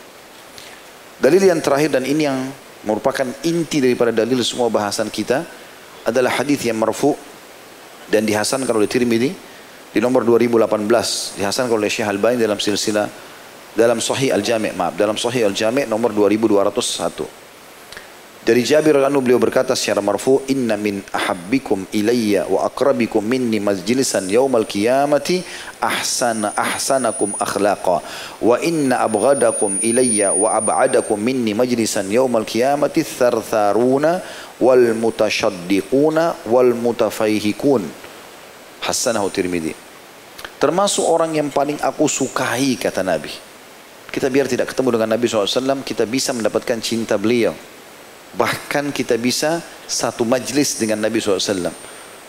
Dalil 1.22 1.46
yang 1.46 1.62
terakhir 1.62 1.94
dan 1.94 2.02
ini 2.02 2.26
yang 2.26 2.50
merupakan 2.82 3.28
inti 3.46 3.78
daripada 3.78 4.10
dalil 4.10 4.42
semua 4.42 4.66
bahasan 4.66 5.12
kita 5.14 5.46
adalah 6.02 6.42
hadis 6.42 6.64
yang 6.66 6.74
marfu 6.74 7.14
dan 8.10 8.26
dihasankan 8.26 8.74
oleh 8.74 8.90
Tirmidzi 8.90 9.30
di 9.94 9.98
nomor 10.02 10.26
2018, 10.26 11.38
dihasankan 11.38 11.74
oleh 11.78 11.86
Syekh 11.86 12.08
Al-Albani 12.10 12.40
dalam 12.42 12.58
silsilah 12.58 13.29
dalam 13.76 14.02
Sahih 14.02 14.34
Al-Jami' 14.34 14.74
maaf 14.74 14.94
dalam 14.98 15.14
Sahih 15.14 15.46
Al-Jami' 15.46 15.86
nomor 15.86 16.10
2201 16.14 17.40
dari 18.40 18.64
Jabir 18.64 18.96
anu 18.96 19.20
beliau 19.20 19.36
berkata 19.36 19.76
secara 19.76 20.00
marfu 20.00 20.40
inna 20.48 20.72
min 20.80 21.04
ahabbikum 21.12 21.84
ilayya 21.92 22.48
wa 22.48 22.64
akrabikum 22.64 23.20
minni 23.20 23.60
majlisan 23.60 24.24
yaumal 24.32 24.64
qiyamati 24.64 25.44
ahsana 25.76 26.56
ahsanakum 26.56 27.36
akhlaqa. 27.36 28.00
Wa 28.40 28.56
inna 28.64 29.04
abghadakum 29.04 29.76
ilayya 29.84 30.32
wa 30.32 30.56
ab'adakum 30.56 31.20
minni 31.20 31.52
majlisan 31.52 32.08
yaumal 32.08 32.48
qiyamati 32.48 33.04
thartharuna 33.04 34.24
wal 34.56 34.96
mutashaddiquna 34.96 36.48
wal 36.48 36.72
mutafayhikun. 36.72 37.84
Hasanahu 38.88 39.28
tirmidzi 39.28 39.76
termasuk 40.60 41.04
orang 41.08 41.32
yang 41.36 41.48
paling 41.48 41.80
aku 41.80 42.04
sukai 42.04 42.76
kata 42.76 43.00
Nabi 43.00 43.49
kita 44.10 44.26
biar 44.26 44.50
tidak 44.50 44.74
ketemu 44.74 44.98
dengan 44.98 45.14
Nabi 45.14 45.30
SAW, 45.30 45.86
kita 45.86 46.02
bisa 46.02 46.34
mendapatkan 46.34 46.82
cinta 46.82 47.14
beliau. 47.14 47.54
Bahkan 48.34 48.90
kita 48.90 49.14
bisa 49.14 49.62
satu 49.86 50.26
majlis 50.26 50.82
dengan 50.82 50.98
Nabi 50.98 51.22
SAW. 51.22 51.70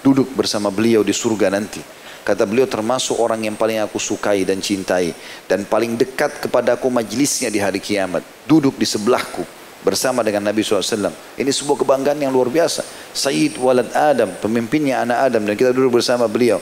Duduk 0.01 0.29
bersama 0.37 0.69
beliau 0.69 1.01
di 1.01 1.13
surga 1.13 1.49
nanti. 1.49 1.81
Kata 2.21 2.45
beliau 2.45 2.69
termasuk 2.69 3.17
orang 3.17 3.49
yang 3.49 3.57
paling 3.57 3.81
aku 3.81 3.97
sukai 3.97 4.45
dan 4.45 4.61
cintai. 4.61 5.09
Dan 5.49 5.65
paling 5.65 5.97
dekat 5.97 6.41
kepadaku 6.45 6.89
majlisnya 6.93 7.49
di 7.49 7.57
hari 7.57 7.81
kiamat. 7.81 8.21
Duduk 8.45 8.77
di 8.77 8.85
sebelahku 8.85 9.41
bersama 9.81 10.21
dengan 10.21 10.45
Nabi 10.53 10.61
SAW. 10.61 11.09
Ini 11.37 11.49
sebuah 11.49 11.81
kebanggaan 11.81 12.21
yang 12.21 12.29
luar 12.29 12.53
biasa. 12.53 12.85
Sayyid 13.13 13.57
Walad 13.57 13.89
Adam, 13.97 14.29
pemimpinnya 14.37 15.01
anak 15.01 15.33
Adam 15.33 15.49
dan 15.49 15.57
kita 15.57 15.73
duduk 15.73 15.97
bersama 15.97 16.29
beliau. 16.29 16.61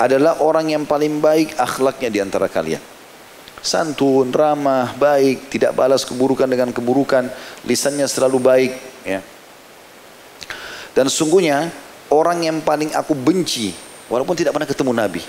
Adalah 0.00 0.40
orang 0.40 0.72
yang 0.72 0.84
paling 0.88 1.20
baik 1.20 1.56
akhlaknya 1.60 2.08
di 2.08 2.20
antara 2.24 2.48
kalian 2.48 2.95
santun, 3.66 4.30
ramah, 4.30 4.94
baik, 4.94 5.50
tidak 5.50 5.74
balas 5.74 6.06
keburukan 6.06 6.46
dengan 6.46 6.70
keburukan, 6.70 7.26
lisannya 7.66 8.06
selalu 8.06 8.38
baik, 8.38 8.72
ya. 9.02 9.20
Dan 10.94 11.10
sungguhnya 11.10 11.68
orang 12.08 12.46
yang 12.46 12.62
paling 12.62 12.94
aku 12.94 13.12
benci, 13.12 13.74
walaupun 14.08 14.38
tidak 14.38 14.54
pernah 14.54 14.70
ketemu 14.70 14.92
Nabi, 14.94 15.22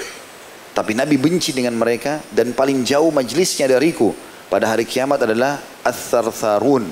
tapi 0.77 0.93
Nabi 0.93 1.17
benci 1.17 1.51
dengan 1.51 1.73
mereka 1.75 2.21
dan 2.31 2.53
paling 2.53 2.85
jauh 2.85 3.09
majlisnya 3.09 3.65
dariku 3.65 4.13
pada 4.47 4.71
hari 4.71 4.87
kiamat 4.87 5.25
adalah 5.25 5.59
as-sarsarun 5.81 6.87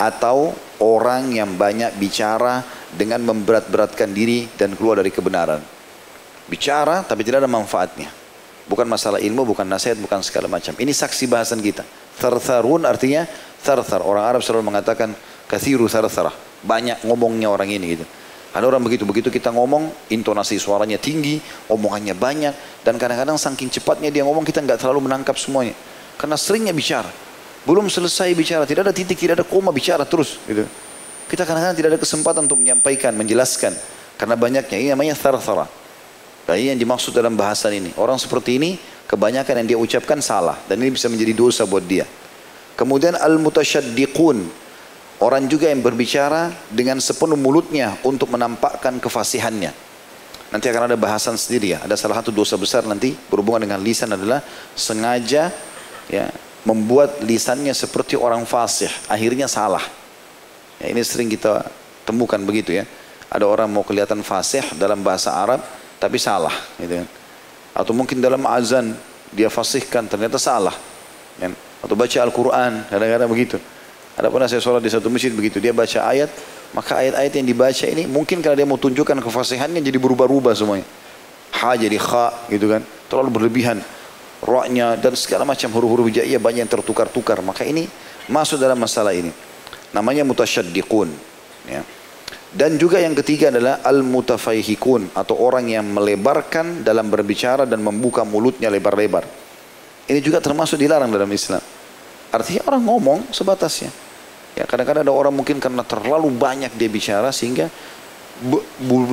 atau 0.00 0.56
orang 0.82 1.30
yang 1.30 1.54
banyak 1.54 1.94
bicara 2.00 2.64
dengan 2.90 3.22
memberat-beratkan 3.22 4.10
diri 4.10 4.50
dan 4.56 4.74
keluar 4.74 4.98
dari 4.98 5.12
kebenaran. 5.12 5.60
Bicara 6.48 7.04
tapi 7.04 7.22
tidak 7.22 7.44
ada 7.44 7.50
manfaatnya. 7.50 8.17
Bukan 8.68 8.84
masalah 8.84 9.16
ilmu, 9.18 9.48
bukan 9.48 9.64
nasihat, 9.64 9.96
bukan 9.96 10.20
segala 10.20 10.46
macam. 10.46 10.76
Ini 10.76 10.92
saksi 10.92 11.24
bahasan 11.24 11.64
kita. 11.64 11.82
Thartharun 12.20 12.84
artinya 12.84 13.24
tharthar. 13.64 14.04
Orang 14.04 14.28
Arab 14.28 14.44
selalu 14.44 14.68
mengatakan 14.68 15.16
kathiru 15.48 15.88
thartharah. 15.88 16.36
Banyak 16.60 17.08
ngomongnya 17.08 17.48
orang 17.48 17.72
ini 17.72 17.96
gitu. 17.96 18.04
Ada 18.48 18.64
orang 18.64 18.80
begitu, 18.80 19.04
begitu 19.04 19.28
kita 19.28 19.52
ngomong, 19.52 20.08
intonasi 20.08 20.56
suaranya 20.56 20.96
tinggi, 20.96 21.36
omongannya 21.68 22.16
banyak, 22.16 22.80
dan 22.80 22.96
kadang-kadang 22.96 23.36
saking 23.36 23.68
cepatnya 23.68 24.08
dia 24.08 24.24
ngomong 24.24 24.40
kita 24.40 24.64
nggak 24.64 24.80
terlalu 24.80 25.04
menangkap 25.04 25.36
semuanya, 25.36 25.76
karena 26.16 26.32
seringnya 26.32 26.72
bicara, 26.72 27.12
belum 27.68 27.92
selesai 27.92 28.32
bicara, 28.32 28.64
tidak 28.64 28.88
ada 28.88 28.94
titik, 28.96 29.20
tidak 29.20 29.44
ada 29.44 29.44
koma 29.44 29.68
bicara 29.68 30.08
terus, 30.08 30.40
gitu. 30.48 30.64
Kita 31.28 31.44
kadang-kadang 31.44 31.76
tidak 31.76 31.88
ada 31.92 32.00
kesempatan 32.00 32.48
untuk 32.48 32.56
menyampaikan, 32.56 33.12
menjelaskan, 33.12 33.76
karena 34.16 34.34
banyaknya, 34.34 34.76
ini 34.80 34.88
namanya 34.96 35.12
tharthara. 35.12 35.68
Nah 36.48 36.56
ini 36.56 36.72
yang 36.72 36.80
dimaksud 36.80 37.12
dalam 37.12 37.36
bahasan 37.36 37.76
ini. 37.76 37.90
Orang 38.00 38.16
seperti 38.16 38.56
ini 38.56 38.80
kebanyakan 39.04 39.62
yang 39.62 39.68
dia 39.68 39.78
ucapkan 39.78 40.16
salah 40.24 40.56
dan 40.64 40.80
ini 40.80 40.96
bisa 40.96 41.12
menjadi 41.12 41.36
dosa 41.36 41.68
buat 41.68 41.84
dia. 41.84 42.08
Kemudian 42.72 43.20
al-mutasyaddiqun. 43.20 44.66
Orang 45.18 45.50
juga 45.50 45.66
yang 45.66 45.82
berbicara 45.82 46.54
dengan 46.70 47.02
sepenuh 47.02 47.34
mulutnya 47.34 47.98
untuk 48.06 48.30
menampakkan 48.30 49.02
kefasihannya. 49.02 49.74
Nanti 50.48 50.66
akan 50.70 50.88
ada 50.88 50.96
bahasan 50.96 51.34
sendiri 51.34 51.74
ya. 51.76 51.84
Ada 51.84 51.98
salah 51.98 52.22
satu 52.22 52.32
dosa 52.32 52.56
besar 52.56 52.86
nanti 52.88 53.12
berhubungan 53.28 53.68
dengan 53.68 53.82
lisan 53.82 54.14
adalah 54.14 54.40
sengaja 54.78 55.50
ya 56.06 56.30
membuat 56.64 57.20
lisannya 57.20 57.74
seperti 57.76 58.16
orang 58.16 58.46
fasih. 58.48 58.88
Akhirnya 59.10 59.50
salah. 59.50 59.82
Ya, 60.78 60.94
ini 60.94 61.02
sering 61.04 61.28
kita 61.28 61.66
temukan 62.06 62.38
begitu 62.40 62.78
ya. 62.78 62.88
Ada 63.28 63.44
orang 63.44 63.68
mau 63.68 63.84
kelihatan 63.84 64.24
fasih 64.24 64.64
dalam 64.80 65.04
bahasa 65.04 65.36
Arab, 65.36 65.60
tapi 65.98 66.16
salah 66.16 66.54
gitu 66.78 67.02
kan. 67.02 67.08
Atau 67.74 67.92
mungkin 67.94 68.18
dalam 68.18 68.42
azan 68.46 68.94
dia 69.30 69.52
fasihkan 69.52 70.06
ternyata 70.08 70.40
salah. 70.40 70.74
Ya. 71.38 71.52
Atau 71.78 71.94
baca 71.94 72.18
Al-Quran, 72.18 72.90
kadang-kadang 72.90 73.30
begitu. 73.30 73.56
Ada 74.18 74.34
pernah 74.34 74.50
saya 74.50 74.58
sholat 74.58 74.82
di 74.82 74.90
satu 74.90 75.06
masjid 75.06 75.30
begitu, 75.30 75.62
dia 75.62 75.70
baca 75.70 76.02
ayat, 76.10 76.26
maka 76.74 76.98
ayat-ayat 76.98 77.38
yang 77.38 77.46
dibaca 77.46 77.86
ini 77.86 78.02
mungkin 78.10 78.42
karena 78.42 78.58
dia 78.58 78.66
mau 78.66 78.74
tunjukkan 78.74 79.22
kefasihannya 79.22 79.78
jadi 79.78 79.94
berubah-ubah 79.94 80.58
semuanya. 80.58 80.82
Ha 81.62 81.78
jadi 81.78 81.94
kha 82.02 82.50
gitu 82.50 82.66
kan, 82.66 82.82
terlalu 83.06 83.30
berlebihan. 83.30 83.78
Rohnya 84.38 84.94
dan 84.94 85.18
segala 85.18 85.42
macam 85.42 85.66
huruf-huruf 85.74 86.14
hijaiyah 86.14 86.38
banyak 86.38 86.66
yang 86.66 86.70
tertukar-tukar. 86.70 87.42
Maka 87.42 87.66
ini 87.66 87.90
masuk 88.30 88.58
dalam 88.58 88.78
masalah 88.78 89.10
ini. 89.10 89.34
Namanya 89.90 90.22
mutasyaddiqun. 90.22 91.10
Ya. 91.66 91.82
Dan 92.48 92.80
juga 92.80 92.96
yang 92.96 93.12
ketiga 93.12 93.52
adalah 93.52 93.84
al-mutafaihikun 93.84 95.12
atau 95.12 95.36
orang 95.36 95.68
yang 95.68 95.84
melebarkan 95.84 96.80
dalam 96.80 97.12
berbicara 97.12 97.68
dan 97.68 97.84
membuka 97.84 98.24
mulutnya 98.24 98.72
lebar-lebar. 98.72 99.28
Ini 100.08 100.16
juga 100.24 100.40
termasuk 100.40 100.80
dilarang 100.80 101.12
dalam 101.12 101.28
Islam. 101.28 101.60
Artinya 102.32 102.64
orang 102.64 102.82
ngomong 102.88 103.18
sebatasnya. 103.28 103.92
Ya, 104.56 104.64
kadang-kadang 104.64 105.04
ada 105.04 105.12
orang 105.12 105.36
mungkin 105.36 105.60
karena 105.60 105.84
terlalu 105.84 106.32
banyak 106.32 106.72
dia 106.72 106.88
bicara 106.88 107.28
sehingga 107.28 107.68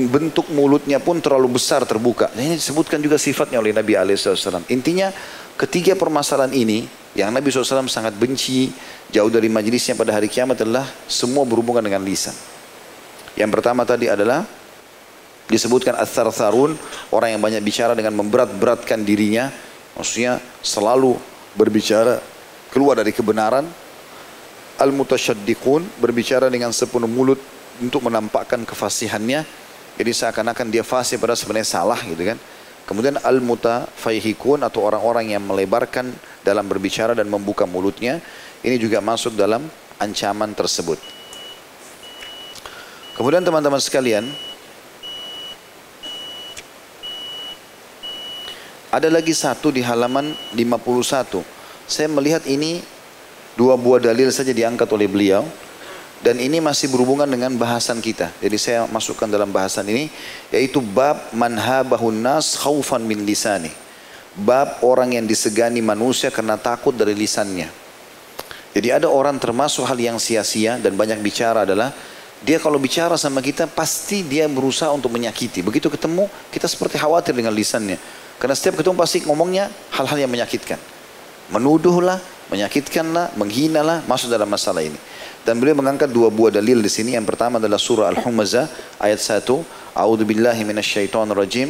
bentuk 0.07 0.47
mulutnya 0.55 1.03
pun 1.03 1.19
terlalu 1.19 1.59
besar 1.59 1.83
terbuka. 1.83 2.31
Nah, 2.39 2.41
ini 2.45 2.55
disebutkan 2.55 3.03
juga 3.03 3.19
sifatnya 3.19 3.59
oleh 3.59 3.75
Nabi 3.75 3.99
SAW. 4.15 4.63
Intinya 4.71 5.11
ketiga 5.59 5.99
permasalahan 5.99 6.55
ini 6.55 6.87
yang 7.19 7.35
Nabi 7.35 7.51
SAW 7.51 7.91
sangat 7.91 8.15
benci 8.15 8.71
jauh 9.11 9.27
dari 9.27 9.51
majelisnya 9.51 9.99
pada 9.99 10.15
hari 10.15 10.31
kiamat 10.31 10.63
adalah 10.63 10.87
semua 11.11 11.43
berhubungan 11.43 11.83
dengan 11.83 11.99
lisan. 11.99 12.54
Yang 13.35 13.49
pertama 13.59 13.83
tadi 13.83 14.07
adalah 14.07 14.47
disebutkan 15.45 15.93
as-sarsarun 15.99 16.73
orang 17.11 17.35
yang 17.37 17.41
banyak 17.43 17.61
bicara 17.61 17.91
dengan 17.91 18.15
memberat-beratkan 18.15 19.03
dirinya. 19.03 19.51
Maksudnya 19.95 20.39
selalu 20.63 21.19
berbicara 21.55 22.19
keluar 22.71 22.99
dari 22.99 23.11
kebenaran. 23.11 23.67
Al-mutasyaddiqun 24.75 26.03
berbicara 26.03 26.51
dengan 26.51 26.71
sepenuh 26.75 27.07
mulut 27.07 27.39
untuk 27.79 28.03
menampakkan 28.07 28.67
kefasihannya. 28.67 29.47
Jadi 29.95 30.11
seakan-akan 30.11 30.67
dia 30.67 30.83
fasih 30.83 31.15
pada 31.15 31.31
sebenarnya 31.35 31.67
salah 31.67 31.99
gitu 32.03 32.19
kan. 32.19 32.35
Kemudian 32.83 33.15
al-mutafaihikun 33.23 34.67
atau 34.67 34.83
orang-orang 34.83 35.31
yang 35.31 35.43
melebarkan 35.47 36.11
dalam 36.43 36.67
berbicara 36.67 37.15
dan 37.15 37.31
membuka 37.31 37.63
mulutnya. 37.63 38.19
Ini 38.63 38.75
juga 38.75 38.99
masuk 38.99 39.39
dalam 39.39 39.63
ancaman 39.95 40.51
tersebut 40.51 41.14
kemudian 43.15 43.43
teman-teman 43.43 43.79
sekalian 43.79 44.27
ada 48.91 49.09
lagi 49.11 49.33
satu 49.33 49.71
di 49.71 49.81
halaman 49.81 50.35
51 50.53 51.41
saya 51.89 52.07
melihat 52.11 52.43
ini 52.45 52.95
Dua 53.55 53.79
buah 53.79 54.03
dalil 54.03 54.27
saja 54.35 54.51
diangkat 54.51 54.83
oleh 54.91 55.07
beliau 55.07 55.47
dan 56.19 56.35
ini 56.43 56.59
masih 56.59 56.91
berhubungan 56.91 57.23
dengan 57.23 57.55
bahasan 57.55 58.03
kita. 58.03 58.27
Jadi 58.43 58.57
saya 58.59 58.79
masukkan 58.91 59.31
dalam 59.31 59.47
bahasan 59.47 59.87
ini 59.87 60.11
yaitu 60.51 60.83
bab 60.83 61.31
manhabahun 61.31 62.19
nas 62.19 62.59
khaufan 62.59 63.07
min 63.07 63.23
lisani. 63.23 63.71
Bab 64.35 64.83
orang 64.83 65.15
yang 65.15 65.23
disegani 65.23 65.79
manusia 65.79 66.27
karena 66.35 66.59
takut 66.59 66.91
dari 66.91 67.15
lisannya. 67.15 67.71
Jadi 68.75 68.91
ada 68.91 69.07
orang 69.07 69.39
termasuk 69.39 69.87
hal 69.87 69.95
yang 69.95 70.19
sia-sia 70.19 70.75
dan 70.75 70.99
banyak 70.99 71.23
bicara 71.23 71.63
adalah 71.63 71.95
dia 72.43 72.59
kalau 72.59 72.75
bicara 72.75 73.15
sama 73.15 73.39
kita 73.39 73.69
pasti 73.69 74.25
dia 74.25 74.49
berusaha 74.51 74.91
untuk 74.91 75.13
menyakiti. 75.13 75.63
Begitu 75.63 75.87
ketemu 75.87 76.27
kita 76.51 76.67
seperti 76.67 76.99
khawatir 76.99 77.31
dengan 77.31 77.55
lisannya. 77.55 77.95
Karena 78.35 78.51
setiap 78.57 78.83
ketemu 78.83 78.95
pasti 78.99 79.23
ngomongnya 79.23 79.71
hal-hal 79.95 80.19
yang 80.19 80.31
menyakitkan. 80.31 80.75
Menuduhlah, 81.53 82.19
menyakitkanlah, 82.51 83.37
menghinalah, 83.39 84.03
masuk 84.09 84.27
dalam 84.27 84.49
masalah 84.49 84.83
ini. 84.83 84.97
Dan 85.45 85.61
beliau 85.61 85.77
mengangkat 85.77 86.09
dua 86.09 86.33
buah 86.33 86.57
dalil 86.57 86.81
di 86.81 86.89
sini. 86.89 87.13
Yang 87.13 87.29
pertama 87.31 87.61
adalah 87.61 87.77
surah 87.77 88.09
Al-Humazah 88.11 88.97
ayat 88.97 89.21
1. 89.21 89.45
A'udzu 89.93 90.25
billahi 90.25 90.65
minasyaitonir 90.65 91.37
rajim. 91.37 91.69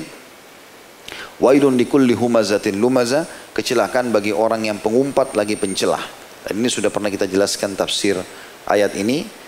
Wailun 1.44 1.76
likulli 1.76 2.16
humazatin 2.16 2.80
lumaza, 2.80 3.28
kecelakaan 3.52 4.16
bagi 4.16 4.32
orang 4.32 4.64
yang 4.64 4.80
pengumpat 4.80 5.36
lagi 5.36 5.60
pencelah. 5.60 6.00
Dan 6.48 6.64
ini 6.64 6.72
sudah 6.72 6.88
pernah 6.88 7.12
kita 7.12 7.28
jelaskan 7.28 7.76
tafsir 7.76 8.16
ayat 8.64 8.96
ini. 8.96 9.45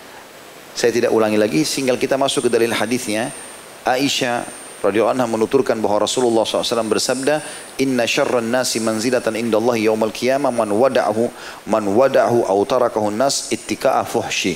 Saya 0.78 0.94
tidak 0.94 1.10
ulangi 1.10 1.42
lagi, 1.42 1.66
tinggal 1.66 1.98
kita 1.98 2.22
masuk 2.22 2.46
ke 2.46 2.50
dalil 2.54 2.70
hadisnya. 2.70 3.34
Aisyah 3.82 4.46
radhiyallahu 4.86 5.18
anha 5.18 5.26
menuturkan 5.26 5.74
bahwa 5.82 6.06
Rasulullah 6.06 6.46
SAW 6.46 6.86
bersabda, 6.86 7.42
"Inna 7.82 8.06
syarran 8.06 8.54
nasi 8.54 8.78
manzilatan 8.78 9.34
indallahi 9.42 9.90
yaumal 9.90 10.14
qiyamah 10.14 10.54
man 10.54 10.70
wada'ahu 10.70 11.34
man 11.66 11.82
wada'ahu 11.82 12.46
aw 12.46 12.60
tarakahu 12.70 13.10
nas 13.10 13.50
ittika'a 13.50 14.06
fuhshi." 14.06 14.54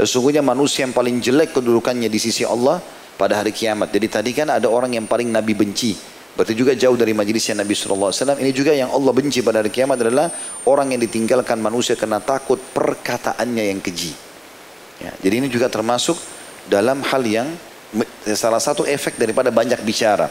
Sesungguhnya 0.00 0.40
manusia 0.40 0.88
yang 0.88 0.96
paling 0.96 1.20
jelek 1.20 1.52
kedudukannya 1.52 2.08
di 2.08 2.16
sisi 2.16 2.48
Allah 2.48 2.80
pada 3.20 3.44
hari 3.44 3.52
kiamat. 3.52 3.92
Jadi 3.92 4.08
tadi 4.08 4.32
kan 4.32 4.48
ada 4.48 4.72
orang 4.72 4.96
yang 4.96 5.04
paling 5.04 5.28
Nabi 5.28 5.52
benci. 5.52 5.92
Berarti 6.32 6.56
juga 6.56 6.72
jauh 6.72 6.96
dari 6.96 7.12
majelisnya 7.12 7.60
Nabi 7.60 7.76
SAW. 7.76 8.40
Ini 8.40 8.56
juga 8.56 8.72
yang 8.72 8.88
Allah 8.88 9.12
benci 9.12 9.44
pada 9.44 9.60
hari 9.60 9.68
kiamat 9.68 10.00
adalah 10.00 10.32
orang 10.64 10.96
yang 10.96 11.00
ditinggalkan 11.04 11.60
manusia 11.60 11.92
karena 11.92 12.24
takut 12.24 12.56
perkataannya 12.72 13.68
yang 13.68 13.84
keji. 13.84 14.31
Ya, 15.00 15.12
jadi 15.22 15.40
ini 15.44 15.48
juga 15.48 15.70
termasuk 15.72 16.18
dalam 16.68 17.00
hal 17.06 17.22
yang 17.24 17.48
salah 18.36 18.60
satu 18.62 18.84
efek 18.86 19.20
daripada 19.20 19.52
banyak 19.52 19.80
bicara 19.84 20.30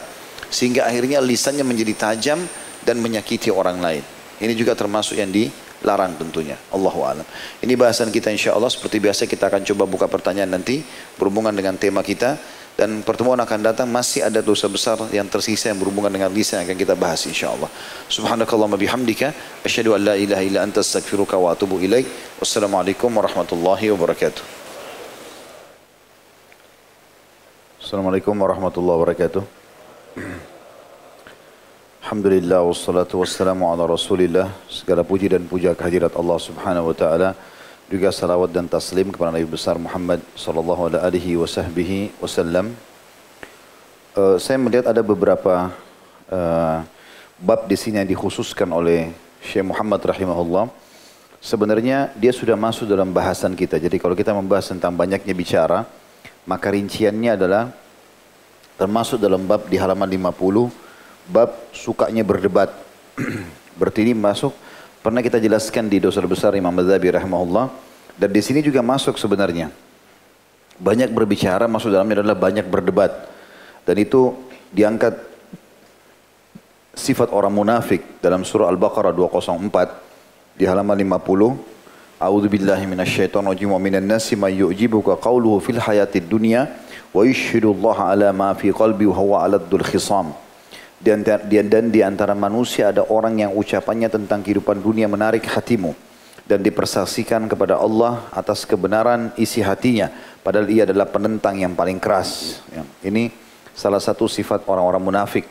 sehingga 0.52 0.84
akhirnya 0.84 1.22
lisannya 1.22 1.64
menjadi 1.64 1.94
tajam 1.96 2.38
dan 2.82 3.00
menyakiti 3.00 3.48
orang 3.48 3.78
lain. 3.80 4.04
Ini 4.42 4.52
juga 4.58 4.74
termasuk 4.74 5.14
yang 5.14 5.30
dilarang 5.30 6.18
tentunya. 6.18 6.58
Allahu 6.74 7.06
alam. 7.06 7.26
Ini 7.62 7.72
bahasan 7.78 8.10
kita 8.10 8.28
insya 8.28 8.52
Allah 8.58 8.68
seperti 8.68 8.98
biasa 8.98 9.30
kita 9.30 9.48
akan 9.48 9.62
coba 9.62 9.84
buka 9.86 10.06
pertanyaan 10.10 10.58
nanti 10.58 10.82
berhubungan 11.16 11.54
dengan 11.54 11.78
tema 11.78 12.02
kita 12.02 12.36
dan 12.72 13.04
pertemuan 13.04 13.36
akan 13.36 13.60
datang 13.60 13.88
masih 13.88 14.24
ada 14.24 14.40
dosa 14.40 14.64
besar 14.64 14.96
yang 15.12 15.28
tersisa 15.28 15.68
yang 15.68 15.78
berhubungan 15.78 16.08
dengan 16.08 16.32
lisan 16.32 16.64
yang 16.64 16.72
akan 16.72 16.78
kita 16.80 16.94
bahas 16.96 17.20
insya 17.28 17.52
Allah. 17.52 17.68
Subhanakallahumma 18.08 18.80
bihamdika 18.80 19.36
asyhadu 19.60 19.92
an 19.92 20.00
la 20.08 20.14
ilaha 20.16 20.42
illa 20.42 20.64
anta 20.64 20.80
astaghfiruka 20.80 21.36
wa 21.36 21.52
atubu 21.52 21.76
ilaik. 21.84 22.08
Wassalamualaikum 22.40 23.12
warahmatullahi 23.12 23.92
wabarakatuh. 23.92 24.42
Assalamualaikum 27.82 28.32
warahmatullahi 28.40 28.98
wabarakatuh. 29.04 29.42
Alhamdulillah 32.02 32.64
wassalatu 32.64 33.20
wassalamu 33.20 33.68
ala 33.68 33.84
rasulillah. 33.84 34.48
Segala 34.64 35.04
puji 35.04 35.28
dan 35.28 35.44
puja 35.44 35.76
kehadirat 35.76 36.16
Allah 36.16 36.38
subhanahu 36.40 36.88
wa 36.88 36.96
ta'ala. 36.96 37.28
Juga 37.92 38.08
salawat 38.08 38.48
dan 38.48 38.64
taslim 38.64 39.12
kepada 39.12 39.36
Nabi 39.36 39.44
besar 39.44 39.76
Muhammad 39.76 40.24
sallallahu 40.32 40.96
alaihi 40.96 41.36
wasallam. 41.36 42.72
Uh, 44.16 44.40
saya 44.40 44.56
melihat 44.56 44.88
ada 44.88 45.04
beberapa 45.04 45.68
uh, 46.32 46.80
bab 47.36 47.68
di 47.68 47.76
sini 47.76 48.00
yang 48.00 48.08
dikhususkan 48.08 48.64
oleh 48.72 49.12
Syekh 49.44 49.68
Muhammad 49.68 50.00
rahimahullah. 50.00 50.72
Sebenarnya 51.44 52.16
dia 52.16 52.32
sudah 52.32 52.56
masuk 52.56 52.88
dalam 52.88 53.12
bahasan 53.12 53.52
kita. 53.52 53.76
Jadi 53.76 54.00
kalau 54.00 54.16
kita 54.16 54.32
membahas 54.32 54.72
tentang 54.72 54.96
banyaknya 54.96 55.36
bicara, 55.36 55.84
maka 56.48 56.72
rinciannya 56.72 57.36
adalah 57.36 57.76
termasuk 58.80 59.20
dalam 59.20 59.44
bab 59.44 59.68
di 59.68 59.76
halaman 59.76 60.08
50 60.08 61.28
bab 61.28 61.50
sukanya 61.76 62.24
berdebat 62.24 62.72
berarti 63.78 64.00
ini 64.00 64.16
masuk 64.16 64.56
pernah 65.02 65.20
kita 65.20 65.42
jelaskan 65.42 65.90
di 65.90 65.98
dosa 65.98 66.22
besar 66.22 66.54
Imam 66.54 66.70
Madzhabi 66.70 67.10
rahimahullah 67.10 67.66
dan 68.16 68.30
di 68.30 68.40
sini 68.40 68.62
juga 68.62 68.80
masuk 68.80 69.18
sebenarnya 69.18 69.68
banyak 70.78 71.10
berbicara 71.10 71.66
masuk 71.66 71.90
dalamnya 71.90 72.22
adalah 72.22 72.38
banyak 72.38 72.64
berdebat 72.70 73.28
dan 73.82 73.98
itu 73.98 74.32
diangkat 74.70 75.18
sifat 76.94 77.34
orang 77.34 77.52
munafik 77.52 78.22
dalam 78.22 78.46
surah 78.46 78.70
Al-Baqarah 78.70 79.10
204 79.10 80.56
di 80.56 80.64
halaman 80.64 80.96
50 80.96 81.72
A'udzu 82.22 82.46
billahi 82.46 82.86
minasyaitonir 82.86 83.50
rajim 83.50 83.74
wa 83.74 83.82
minan 83.82 84.06
nasi 84.06 84.38
may 84.38 84.54
yu'jibuka 84.54 85.18
qawluhu 85.18 85.58
fil 85.58 85.82
hayatid 85.82 86.30
dunya 86.30 86.70
wa 87.10 87.26
Allah 87.26 87.96
ala 87.98 88.28
ma 88.30 88.54
fi 88.54 88.70
qalbi 88.70 89.10
wa 89.10 89.16
huwa 89.18 89.36
aladdul 89.42 89.82
khisam. 89.82 90.30
Dan, 91.02 91.26
di 91.90 91.98
antara 91.98 92.30
manusia 92.30 92.94
ada 92.94 93.02
orang 93.10 93.34
yang 93.42 93.50
ucapannya 93.58 94.06
tentang 94.06 94.38
kehidupan 94.38 94.78
dunia 94.78 95.10
menarik 95.10 95.42
hatimu 95.42 95.98
dan 96.46 96.62
dipersaksikan 96.62 97.50
kepada 97.50 97.74
Allah 97.74 98.30
atas 98.30 98.62
kebenaran 98.62 99.34
isi 99.34 99.62
hatinya 99.62 100.10
padahal 100.46 100.70
ia 100.70 100.86
adalah 100.86 101.10
penentang 101.10 101.58
yang 101.58 101.74
paling 101.74 101.98
keras. 101.98 102.62
Ya, 102.70 102.86
ini 103.02 103.34
salah 103.74 103.98
satu 103.98 104.30
sifat 104.30 104.62
orang-orang 104.70 105.02
munafik. 105.02 105.46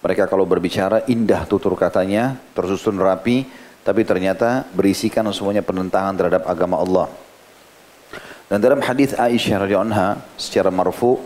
Mereka 0.00 0.28
kalau 0.28 0.44
berbicara 0.44 1.04
indah 1.08 1.44
tutur 1.44 1.76
katanya, 1.76 2.36
tersusun 2.56 2.96
rapi, 3.00 3.44
tapi 3.80 4.04
ternyata 4.04 4.68
berisikan 4.72 5.24
semuanya 5.32 5.64
penentangan 5.64 6.12
terhadap 6.16 6.44
agama 6.44 6.76
Allah. 6.80 7.08
Dan 8.48 8.64
dalam 8.64 8.80
hadis 8.84 9.16
Aisyah 9.16 9.64
radhiyallahu 9.64 9.92
anha 9.92 10.20
secara 10.40 10.72
marfu, 10.72 11.20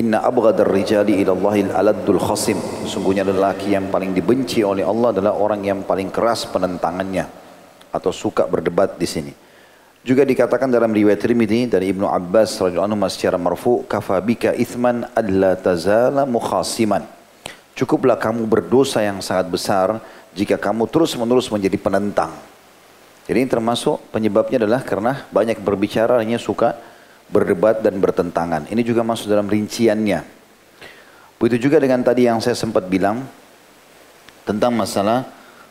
Inna 0.00 0.24
abghadar 0.24 0.64
rijali 0.64 1.20
ilallahil 1.20 1.76
aladul 1.76 2.16
khasim. 2.16 2.56
Sungguhnya 2.88 3.20
lelaki 3.20 3.76
yang 3.76 3.92
paling 3.92 4.16
dibenci 4.16 4.64
oleh 4.64 4.80
Allah 4.80 5.12
adalah 5.12 5.36
orang 5.36 5.60
yang 5.60 5.84
paling 5.84 6.08
keras 6.08 6.48
penentangannya 6.48 7.28
atau 7.92 8.08
suka 8.08 8.48
berdebat 8.48 8.96
di 8.96 9.04
sini. 9.04 9.32
Juga 10.00 10.24
dikatakan 10.24 10.72
dalam 10.72 10.88
riwayat 10.88 11.20
Tirmidzi 11.20 11.68
dari 11.68 11.92
Ibnu 11.92 12.08
Abbas 12.08 12.56
radhiyallahu 12.56 12.96
anhu 12.96 13.12
secara 13.12 13.36
marfu, 13.36 13.84
"Kafabika 13.84 14.56
ithman 14.56 15.04
alla 15.12 15.52
tazala 15.60 16.24
mukhasiman." 16.24 17.04
Cukuplah 17.76 18.16
kamu 18.16 18.48
berdosa 18.48 19.04
yang 19.04 19.20
sangat 19.20 19.52
besar 19.52 20.00
jika 20.32 20.56
kamu 20.56 20.88
terus-menerus 20.88 21.52
menjadi 21.52 21.76
penentang. 21.76 22.32
Jadi 23.28 23.36
ini 23.44 23.48
termasuk 23.52 24.00
penyebabnya 24.08 24.64
adalah 24.64 24.80
karena 24.80 25.28
banyak 25.28 25.60
berbicara 25.60 26.16
hanya 26.24 26.40
suka 26.40 26.80
berdebat 27.30 27.80
dan 27.80 27.96
bertentangan. 28.02 28.66
Ini 28.68 28.82
juga 28.82 29.06
masuk 29.06 29.30
dalam 29.30 29.46
rinciannya. 29.46 30.26
Begitu 31.40 31.70
juga 31.70 31.80
dengan 31.80 32.04
tadi 32.04 32.28
yang 32.28 32.42
saya 32.42 32.58
sempat 32.58 32.84
bilang 32.90 33.24
tentang 34.44 34.74
masalah 34.76 35.24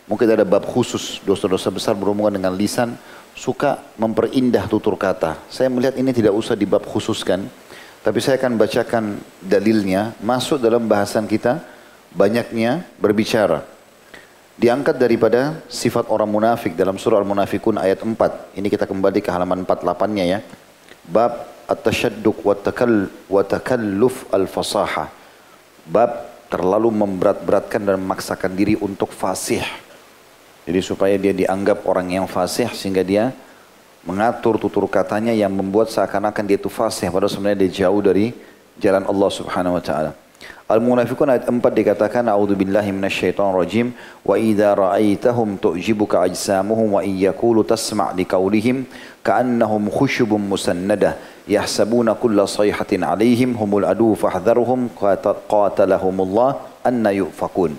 mungkin 0.09 0.25
ada 0.25 0.47
bab 0.47 0.65
khusus 0.65 1.21
dosa-dosa 1.21 1.69
besar 1.69 1.93
berhubungan 1.93 2.33
dengan 2.41 2.57
lisan 2.57 2.97
suka 3.37 3.79
memperindah 3.99 4.65
tutur 4.65 4.97
kata. 4.97 5.37
Saya 5.51 5.69
melihat 5.69 5.95
ini 5.99 6.09
tidak 6.09 6.33
usah 6.33 6.57
dibab 6.57 6.81
khususkan, 6.83 7.45
tapi 8.01 8.19
saya 8.19 8.41
akan 8.41 8.57
bacakan 8.57 9.03
dalilnya 9.39 10.17
masuk 10.23 10.57
dalam 10.57 10.89
bahasan 10.89 11.29
kita 11.29 11.61
banyaknya 12.15 12.87
berbicara. 12.97 13.61
Diangkat 14.59 14.99
daripada 14.99 15.63
sifat 15.71 16.11
orang 16.11 16.27
munafik 16.27 16.75
dalam 16.75 16.99
surah 16.99 17.23
Al-Munafikun 17.23 17.79
ayat 17.79 18.03
4. 18.03 18.59
Ini 18.59 18.67
kita 18.67 18.83
kembali 18.83 19.23
ke 19.23 19.31
halaman 19.31 19.63
48-nya 19.63 20.25
ya. 20.27 20.39
Bab 21.05 21.47
at-tashadduk 21.69 22.41
wa 22.43 23.43
takalluf 23.45 24.25
al-fasaha. 24.33 25.07
Bab 25.85 26.11
terlalu 26.49 26.89
memberat-beratkan 26.89 27.85
dan 27.85 28.01
memaksakan 28.01 28.51
diri 28.57 28.73
untuk 28.81 29.13
fasih. 29.13 29.61
Jadi 30.65 30.79
supaya 30.81 31.15
dia 31.17 31.33
dianggap 31.33 31.85
orang 31.85 32.09
yang 32.09 32.25
fasih 32.25 32.69
sehingga 32.73 33.05
dia 33.05 33.33
mengatur 34.05 34.57
tutur 34.57 34.85
katanya 34.89 35.33
yang 35.33 35.53
membuat 35.53 35.93
seakan-akan 35.93 36.43
dia 36.45 36.57
itu 36.57 36.71
fasih 36.71 37.11
padahal 37.11 37.29
sebenarnya 37.29 37.67
dia 37.67 37.85
jauh 37.85 37.99
dari 37.99 38.31
jalan 38.79 39.03
Allah 39.05 39.29
Subhanahu 39.29 39.77
wa 39.77 39.83
taala. 39.83 40.11
Al-Munafiqun 40.69 41.33
ayat 41.33 41.49
4 41.49 41.59
dikatakan 41.81 42.29
A'udzu 42.29 42.53
billahi 42.53 42.93
minasyaitonir 42.93 43.57
rajim 43.57 43.87
wa 44.21 44.37
idza 44.37 44.77
ra'aitahum 44.77 45.57
tu'jibuka 45.57 46.29
ajsamuhum 46.29 46.95
wa 46.95 47.01
iyyaqulu 47.01 47.65
tasma' 47.65 48.13
liqaulihim 48.13 48.85
ka'annahum 49.25 49.89
khushubun 49.89 50.45
musannadah 50.45 51.17
yahsabuna 51.49 52.13
kulla 52.13 52.45
sayhatin 52.45 53.01
'alaihim 53.01 53.57
humul 53.57 53.81
adu 53.81 54.13
fahdharhum 54.13 54.93
qatalahumullah 55.49 56.61
anna 56.85 57.17
yufakun. 57.17 57.73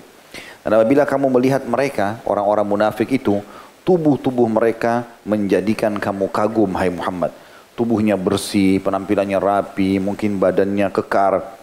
Dan 0.61 0.77
apabila 0.77 1.07
kamu 1.07 1.31
melihat 1.31 1.63
mereka 1.65 2.21
orang-orang 2.27 2.67
munafik 2.67 3.09
itu 3.09 3.39
tubuh-tubuh 3.87 4.45
mereka 4.45 5.07
menjadikan 5.25 5.95
kamu 5.97 6.29
kagum 6.29 6.69
hai 6.77 6.91
Muhammad. 6.93 7.33
Tubuhnya 7.73 8.19
bersih, 8.19 8.83
penampilannya 8.83 9.39
rapi, 9.41 9.97
mungkin 9.97 10.37
badannya 10.37 10.91
kekar, 10.93 11.60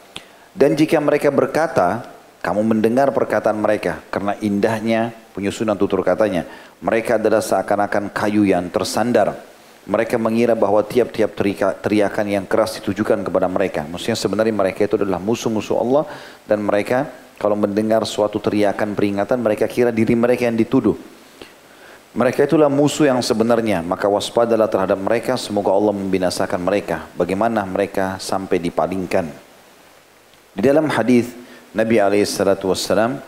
dan 0.57 0.77
jika 0.79 0.97
mereka 1.03 1.29
berkata, 1.29 2.09
kamu 2.39 2.63
mendengar 2.63 3.11
perkataan 3.11 3.59
mereka 3.59 3.99
karena 4.15 4.39
indahnya 4.39 5.11
penyusunan 5.35 5.75
tutur 5.75 6.07
katanya. 6.07 6.47
Mereka 6.79 7.19
adalah 7.19 7.43
seakan-akan 7.43 8.15
kayu 8.15 8.47
yang 8.47 8.71
tersandar. 8.71 9.35
Mereka 9.89 10.21
mengira 10.21 10.53
bahwa 10.53 10.85
tiap-tiap 10.85 11.33
teriakan 11.83 12.27
yang 12.29 12.45
keras 12.45 12.77
ditujukan 12.79 13.25
kepada 13.25 13.49
mereka. 13.49 13.89
Maksudnya 13.89 14.21
sebenarnya 14.21 14.55
mereka 14.55 14.85
itu 14.85 15.01
adalah 15.01 15.19
musuh-musuh 15.19 15.77
Allah 15.81 16.05
dan 16.45 16.61
mereka 16.61 17.09
kalau 17.41 17.57
mendengar 17.57 18.05
suatu 18.05 18.37
teriakan 18.37 18.93
peringatan 18.93 19.41
mereka 19.41 19.65
kira 19.65 19.89
diri 19.89 20.13
mereka 20.13 20.45
yang 20.47 20.61
dituduh. 20.61 20.95
Mereka 22.19 22.51
itulah 22.51 22.67
musuh 22.67 23.07
yang 23.07 23.23
sebenarnya, 23.23 23.85
maka 23.85 24.09
waspadalah 24.09 24.67
terhadap 24.67 24.99
mereka, 24.99 25.39
semoga 25.39 25.71
Allah 25.71 25.95
membinasakan 25.95 26.61
mereka. 26.65 27.07
Bagaimana 27.15 27.63
mereka 27.63 28.19
sampai 28.19 28.59
dipalingkan. 28.59 29.48
Di 30.59 30.67
dalam 30.67 30.91
hadis 30.91 31.31
Nabi 31.71 32.03
alaihissalatu 32.03 32.75
wassalam 32.75 33.23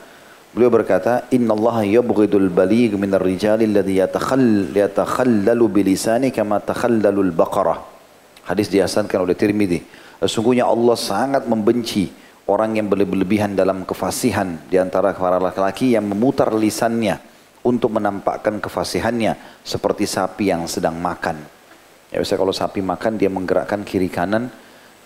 beliau 0.50 0.66
berkata, 0.66 1.30
"Inna 1.30 1.54
Allah 1.54 1.86
yabghidul 1.86 2.50
baligh 2.50 2.98
min 2.98 3.06
ar-rijali 3.14 3.70
alladhi 3.70 4.02
yatakhall 4.02 4.74
yatakhallalu 4.74 5.64
bilisani 5.70 6.34
kama 6.34 6.58
takhallalul 6.58 7.30
baqarah." 7.30 7.86
Hadis 8.50 8.66
dihasankan 8.66 9.22
oleh 9.22 9.38
Tirmidzi. 9.38 9.78
Sesungguhnya 10.18 10.66
Allah 10.66 10.98
sangat 10.98 11.46
membenci 11.46 12.10
orang 12.50 12.74
yang 12.82 12.90
berlebihan 12.90 13.54
dalam 13.54 13.86
kefasihan 13.86 14.58
di 14.66 14.82
antara 14.82 15.14
para 15.14 15.38
laki-laki 15.38 15.94
yang 15.94 16.10
memutar 16.10 16.50
lisannya 16.50 17.22
untuk 17.62 17.94
menampakkan 17.94 18.58
kefasihannya 18.58 19.62
seperti 19.62 20.02
sapi 20.02 20.50
yang 20.50 20.66
sedang 20.66 20.98
makan. 20.98 21.38
Ya 22.10 22.18
biasa 22.18 22.34
kalau 22.34 22.50
sapi 22.50 22.82
makan 22.82 23.22
dia 23.22 23.30
menggerakkan 23.30 23.86
kiri 23.86 24.10
kanan 24.10 24.50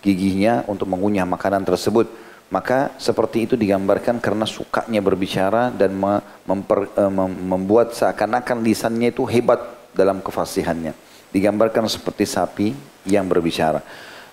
giginya 0.04 0.60
untuk 0.68 0.84
mengunyah 0.92 1.24
makanan 1.24 1.64
tersebut. 1.64 2.06
Maka 2.52 2.92
seperti 3.00 3.48
itu 3.48 3.54
digambarkan 3.56 4.20
karena 4.20 4.44
sukanya 4.44 5.00
berbicara 5.00 5.72
dan 5.72 5.96
memper, 6.44 6.92
uh, 6.92 7.10
membuat 7.26 7.96
seakan-akan 7.96 8.60
lisannya 8.60 9.10
itu 9.10 9.24
hebat 9.24 9.58
dalam 9.96 10.20
kefasihannya. 10.20 10.92
Digambarkan 11.32 11.88
seperti 11.88 12.28
sapi 12.28 12.76
yang 13.08 13.26
berbicara. 13.26 13.82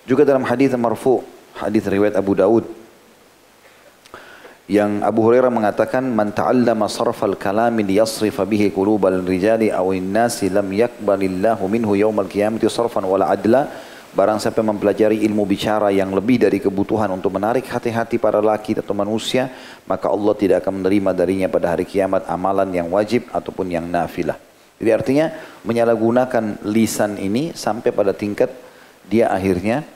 Juga 0.05 0.27
dalam 0.27 0.43
hadis 0.45 0.75
marfu, 0.75 1.23
hadis 1.55 1.87
riwayat 1.87 2.13
Abu 2.19 2.35
Daud 2.37 2.67
yang 4.71 5.03
Abu 5.03 5.27
Hurairah 5.27 5.51
mengatakan 5.51 6.07
man 6.07 6.31
ta'allama 6.31 6.87
sarfal 6.87 7.35
kalami 7.35 7.83
liyasrifa 7.83 8.47
bihi 8.47 8.71
qulubal 8.71 9.19
rijali 9.19 9.67
aw 9.67 9.91
nasi 9.99 10.47
lam 10.47 10.71
yaqbalillahu 10.71 11.67
minhu 11.67 11.99
yaumal 11.99 12.31
qiyamati 12.31 12.71
sarfan 12.71 13.03
wala 13.03 13.27
adla 13.27 13.67
Barang 14.11 14.43
siapa 14.43 14.59
mempelajari 14.59 15.23
ilmu 15.23 15.47
bicara 15.47 15.87
yang 15.87 16.11
lebih 16.11 16.43
dari 16.43 16.59
kebutuhan 16.59 17.07
untuk 17.15 17.31
menarik 17.31 17.63
hati-hati 17.63 18.19
para 18.19 18.43
laki 18.43 18.75
atau 18.75 18.91
manusia, 18.91 19.47
maka 19.87 20.11
Allah 20.11 20.35
tidak 20.35 20.67
akan 20.67 20.83
menerima 20.83 21.15
darinya 21.15 21.47
pada 21.47 21.71
hari 21.71 21.87
kiamat 21.87 22.27
amalan 22.27 22.67
yang 22.75 22.91
wajib 22.91 23.31
ataupun 23.31 23.71
yang 23.71 23.87
nafilah. 23.87 24.35
Jadi 24.83 24.91
artinya 24.91 25.31
menyalahgunakan 25.63 26.59
lisan 26.67 27.15
ini 27.23 27.55
sampai 27.55 27.95
pada 27.95 28.11
tingkat 28.11 28.51
dia 29.07 29.31
akhirnya 29.31 29.87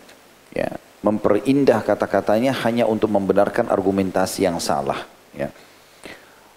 ya, 0.56 0.72
memperindah 1.04 1.84
kata-katanya 1.84 2.56
hanya 2.64 2.88
untuk 2.88 3.12
membenarkan 3.12 3.68
argumentasi 3.68 4.48
yang 4.48 4.64
salah. 4.64 5.04
Ya. 5.36 5.52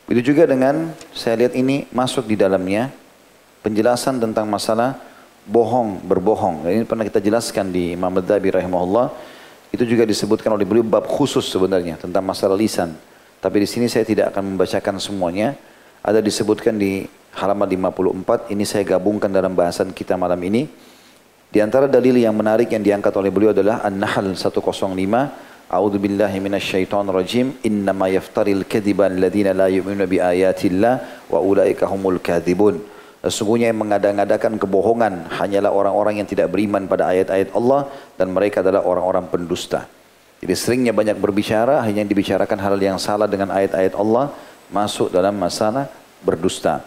Itu 0.07 0.23
juga 0.23 0.47
dengan 0.47 0.94
saya 1.11 1.42
lihat 1.42 1.59
ini 1.59 1.90
masuk 1.90 2.31
di 2.31 2.38
dalamnya 2.38 2.94
penjelasan 3.66 4.23
tentang 4.23 4.47
masalah 4.47 4.97
bohong, 5.48 6.04
berbohong. 6.04 6.68
Ini 6.68 6.84
pernah 6.84 7.08
kita 7.08 7.24
jelaskan 7.24 7.72
di 7.72 7.96
Imam 7.96 8.12
Madhabi 8.12 8.52
rahimahullah. 8.52 9.11
Itu 9.72 9.88
juga 9.88 10.04
disebutkan 10.04 10.52
oleh 10.52 10.68
beliau 10.68 10.84
bab 10.84 11.08
khusus 11.08 11.48
sebenarnya 11.48 11.96
tentang 11.96 12.24
masalah 12.24 12.56
lisan. 12.56 12.92
Tapi 13.40 13.64
di 13.64 13.68
sini 13.68 13.88
saya 13.88 14.04
tidak 14.04 14.37
akan 14.37 14.54
membacakan 14.54 15.00
semuanya. 15.00 15.56
Ada 16.04 16.20
disebutkan 16.20 16.76
di 16.76 17.08
halaman 17.37 17.68
54. 17.68 18.52
Ini 18.52 18.64
saya 18.68 18.84
gabungkan 18.84 19.32
dalam 19.32 19.56
bahasan 19.56 19.92
kita 19.96 20.16
malam 20.20 20.38
ini. 20.44 20.68
Di 21.48 21.64
antara 21.64 21.88
dalil 21.88 22.20
yang 22.20 22.37
menarik 22.37 22.68
yang 22.68 22.84
diangkat 22.84 23.12
oleh 23.16 23.32
beliau 23.32 23.56
adalah 23.56 23.80
An-Nahl 23.80 24.37
105. 24.37 24.84
A'udzu 25.68 25.98
billahi 26.00 26.37
minasyaitonir 26.40 27.12
rajim. 27.12 27.56
Innama 27.64 28.08
yaftaril 28.08 28.64
alladziina 28.64 29.52
la 29.52 29.68
yu'minuna 29.68 30.04
bi 30.08 30.20
ayatillah 30.20 31.28
wa 31.28 31.38
ulaika 31.40 31.88
humul 31.88 32.20
kadzibun. 32.20 32.97
Sesungguhnya 33.18 33.74
yang 33.74 33.83
mengada-ngadakan 33.83 34.62
kebohongan 34.62 35.26
hanyalah 35.42 35.74
orang-orang 35.74 36.22
yang 36.22 36.28
tidak 36.31 36.54
beriman 36.54 36.87
pada 36.87 37.11
ayat-ayat 37.11 37.50
Allah 37.50 37.90
dan 38.14 38.31
mereka 38.31 38.62
adalah 38.62 38.87
orang-orang 38.87 39.26
pendusta. 39.26 39.90
Jadi 40.38 40.54
seringnya 40.54 40.94
banyak 40.94 41.18
berbicara 41.18 41.83
hanya 41.83 42.07
dibicarakan 42.07 42.59
hal 42.62 42.78
yang 42.78 42.94
salah 43.02 43.26
dengan 43.26 43.50
ayat-ayat 43.50 43.98
Allah 43.98 44.31
masuk 44.70 45.11
dalam 45.11 45.35
masalah 45.35 45.90
berdusta. 46.22 46.87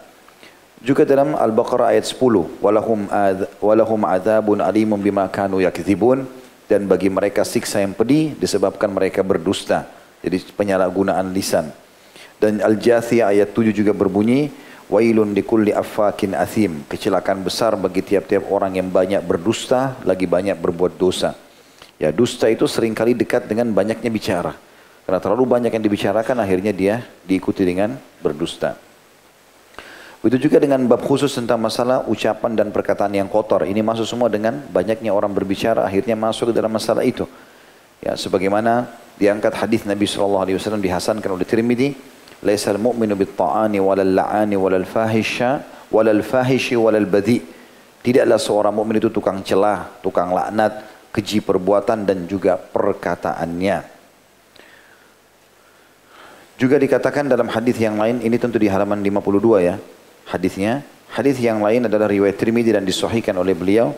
Juga 0.82 1.06
dalam 1.06 1.38
Al-Baqarah 1.38 1.94
ayat 1.94 2.10
10, 2.10 2.63
walahum 2.63 3.06
ad, 3.12 3.46
walahum 3.62 4.02
adzabun 4.02 4.65
alimun 4.65 4.98
bima 4.98 5.30
kanu 5.30 5.62
yakdzibun 5.62 6.26
dan 6.65 6.88
bagi 6.89 7.12
mereka 7.12 7.46
siksa 7.46 7.84
yang 7.84 7.94
pedih 7.94 8.34
disebabkan 8.39 8.89
mereka 8.89 9.22
berdusta. 9.22 9.86
Jadi 10.24 10.41
penyalahgunaan 10.56 11.30
lisan. 11.36 11.70
Dan 12.41 12.63
Al-Jathiyah 12.63 13.30
ayat 13.30 13.54
7 13.54 13.70
juga 13.76 13.94
berbunyi, 13.94 14.50
Wailun 14.91 15.32
kulli 15.47 15.71
affakin 15.71 16.36
athim. 16.36 16.84
Kecelakaan 16.91 17.39
besar 17.47 17.80
bagi 17.80 18.04
tiap-tiap 18.04 18.51
orang 18.51 18.75
yang 18.75 18.91
banyak 18.91 19.23
berdusta, 19.23 19.95
lagi 20.04 20.27
banyak 20.27 20.60
berbuat 20.60 20.99
dosa. 20.99 21.32
Ya 21.95 22.12
dusta 22.12 22.51
itu 22.51 22.67
sering 22.67 22.91
kali 22.91 23.15
dekat 23.15 23.47
dengan 23.47 23.71
banyaknya 23.71 24.12
bicara. 24.12 24.51
Karena 25.08 25.23
terlalu 25.23 25.47
banyak 25.47 25.71
yang 25.71 25.84
dibicarakan 25.84 26.43
akhirnya 26.43 26.75
dia 26.75 27.08
diikuti 27.23 27.63
dengan 27.63 27.95
berdusta. 28.19 28.75
Begitu 30.21 30.51
juga 30.51 30.62
dengan 30.62 30.86
bab 30.86 31.01
khusus 31.01 31.34
tentang 31.34 31.58
masalah 31.58 32.06
ucapan 32.06 32.54
dan 32.54 32.69
perkataan 32.69 33.15
yang 33.15 33.25
kotor. 33.25 33.65
Ini 33.65 33.82
masuk 33.82 34.06
semua 34.06 34.30
dengan 34.30 34.62
banyaknya 34.69 35.10
orang 35.10 35.34
berbicara 35.34 35.82
akhirnya 35.82 36.13
masuk 36.13 36.51
ke 36.51 36.54
dalam 36.54 36.69
masalah 36.69 37.01
itu. 37.01 37.25
Ya, 38.04 38.13
sebagaimana 38.13 38.91
diangkat 39.17 39.56
hadis 39.56 39.82
Nabi 39.86 40.06
wasallam 40.06 40.82
dihasankan 40.82 41.25
oleh 41.25 41.45
Tirmidzi, 41.45 41.97
"Laisal 42.41 42.82
mu'minu 42.82 43.13
bit-ta'ani 43.15 43.77
walal 43.77 44.13
la'ani 44.13 44.58
walal 44.58 44.86
fahisha 44.86 45.62
walal 45.93 46.25
fahishi 46.25 46.75
walal 46.75 47.06
badhi." 47.06 47.41
Tidaklah 48.01 48.41
seorang 48.41 48.73
mukmin 48.73 48.97
itu 48.97 49.13
tukang 49.13 49.45
celah, 49.45 50.01
tukang 50.01 50.34
laknat, 50.34 50.82
keji 51.13 51.38
perbuatan 51.45 52.01
dan 52.01 52.25
juga 52.25 52.58
perkataannya. 52.58 53.77
Juga 56.58 56.82
dikatakan 56.82 57.30
dalam 57.30 57.45
hadis 57.49 57.77
yang 57.77 58.01
lain, 58.01 58.25
ini 58.25 58.38
tentu 58.41 58.58
di 58.58 58.65
halaman 58.69 59.01
52 59.06 59.62
ya, 59.62 59.77
hadisnya. 60.30 60.82
Hadis 61.13 61.38
yang 61.38 61.62
lain 61.62 61.86
adalah 61.86 62.10
riwayat 62.10 62.41
Tirmidzi 62.41 62.73
dan 62.73 62.88
disahihkan 62.88 63.38
oleh 63.38 63.54
beliau 63.54 63.93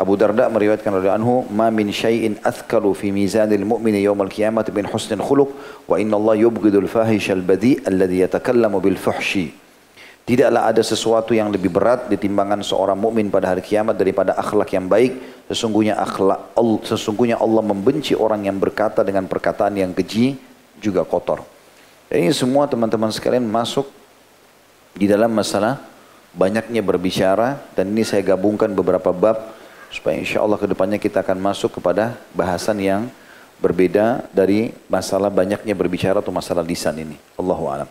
Abu 0.00 0.16
Darda 0.16 0.48
meriwayatkan 0.48 0.96
oleh 0.96 1.12
anhu, 1.12 1.44
"Ma 1.52 1.68
min 1.68 1.92
syai'in 1.92 2.40
athqalu 2.40 2.96
fi 2.96 3.12
mizanil 3.12 3.68
mu'mini 3.68 4.00
yawmal 4.00 4.32
qiyamah 4.32 4.64
min 4.72 4.88
husnil 4.88 5.20
khuluq 5.20 5.52
wa 5.84 6.00
inna 6.00 6.16
Allah 6.16 6.48
yubghidul 6.48 6.88
fahishal 6.88 7.44
badi 7.44 7.76
alladhi 7.84 8.24
yatakallamu 8.24 8.80
bil 8.80 8.96
fuhshi." 8.96 9.52
Tidaklah 10.24 10.72
ada 10.72 10.80
sesuatu 10.80 11.36
yang 11.36 11.52
lebih 11.52 11.68
berat 11.68 12.08
di 12.08 12.16
timbangan 12.16 12.64
seorang 12.64 12.96
mukmin 12.96 13.28
pada 13.28 13.52
hari 13.52 13.60
kiamat 13.60 14.00
daripada 14.00 14.32
akhlak 14.40 14.72
yang 14.72 14.88
baik. 14.88 15.44
Sesungguhnya 15.52 16.00
akhlak 16.00 16.56
sesungguhnya 16.86 17.36
Allah 17.36 17.60
membenci 17.60 18.16
orang 18.16 18.48
yang 18.48 18.56
berkata 18.56 19.04
dengan 19.04 19.28
perkataan 19.28 19.76
yang 19.76 19.92
keji 19.92 20.40
juga 20.80 21.04
kotor. 21.04 21.44
Ini 22.08 22.32
semua 22.32 22.64
teman-teman 22.70 23.12
sekalian 23.12 23.44
masuk 23.44 23.84
di 24.96 25.04
dalam 25.04 25.28
masalah 25.34 25.82
banyaknya 26.32 26.80
berbicara 26.80 27.58
dan 27.74 27.90
ini 27.90 28.06
saya 28.06 28.22
gabungkan 28.22 28.70
beberapa 28.70 29.10
bab 29.10 29.59
supaya 29.90 30.16
insya 30.16 30.40
Allah 30.40 30.56
ke 30.56 30.70
depannya 30.70 30.96
kita 30.96 31.20
akan 31.20 31.38
masuk 31.42 31.82
kepada 31.82 32.16
bahasan 32.32 32.78
yang 32.78 33.10
berbeda 33.60 34.24
dari 34.32 34.72
masalah 34.88 35.28
banyaknya 35.28 35.76
berbicara 35.76 36.22
atau 36.22 36.32
masalah 36.32 36.64
lisan 36.64 36.96
ini. 36.96 37.18
Allahu 37.36 37.68
a'lam. 37.68 37.88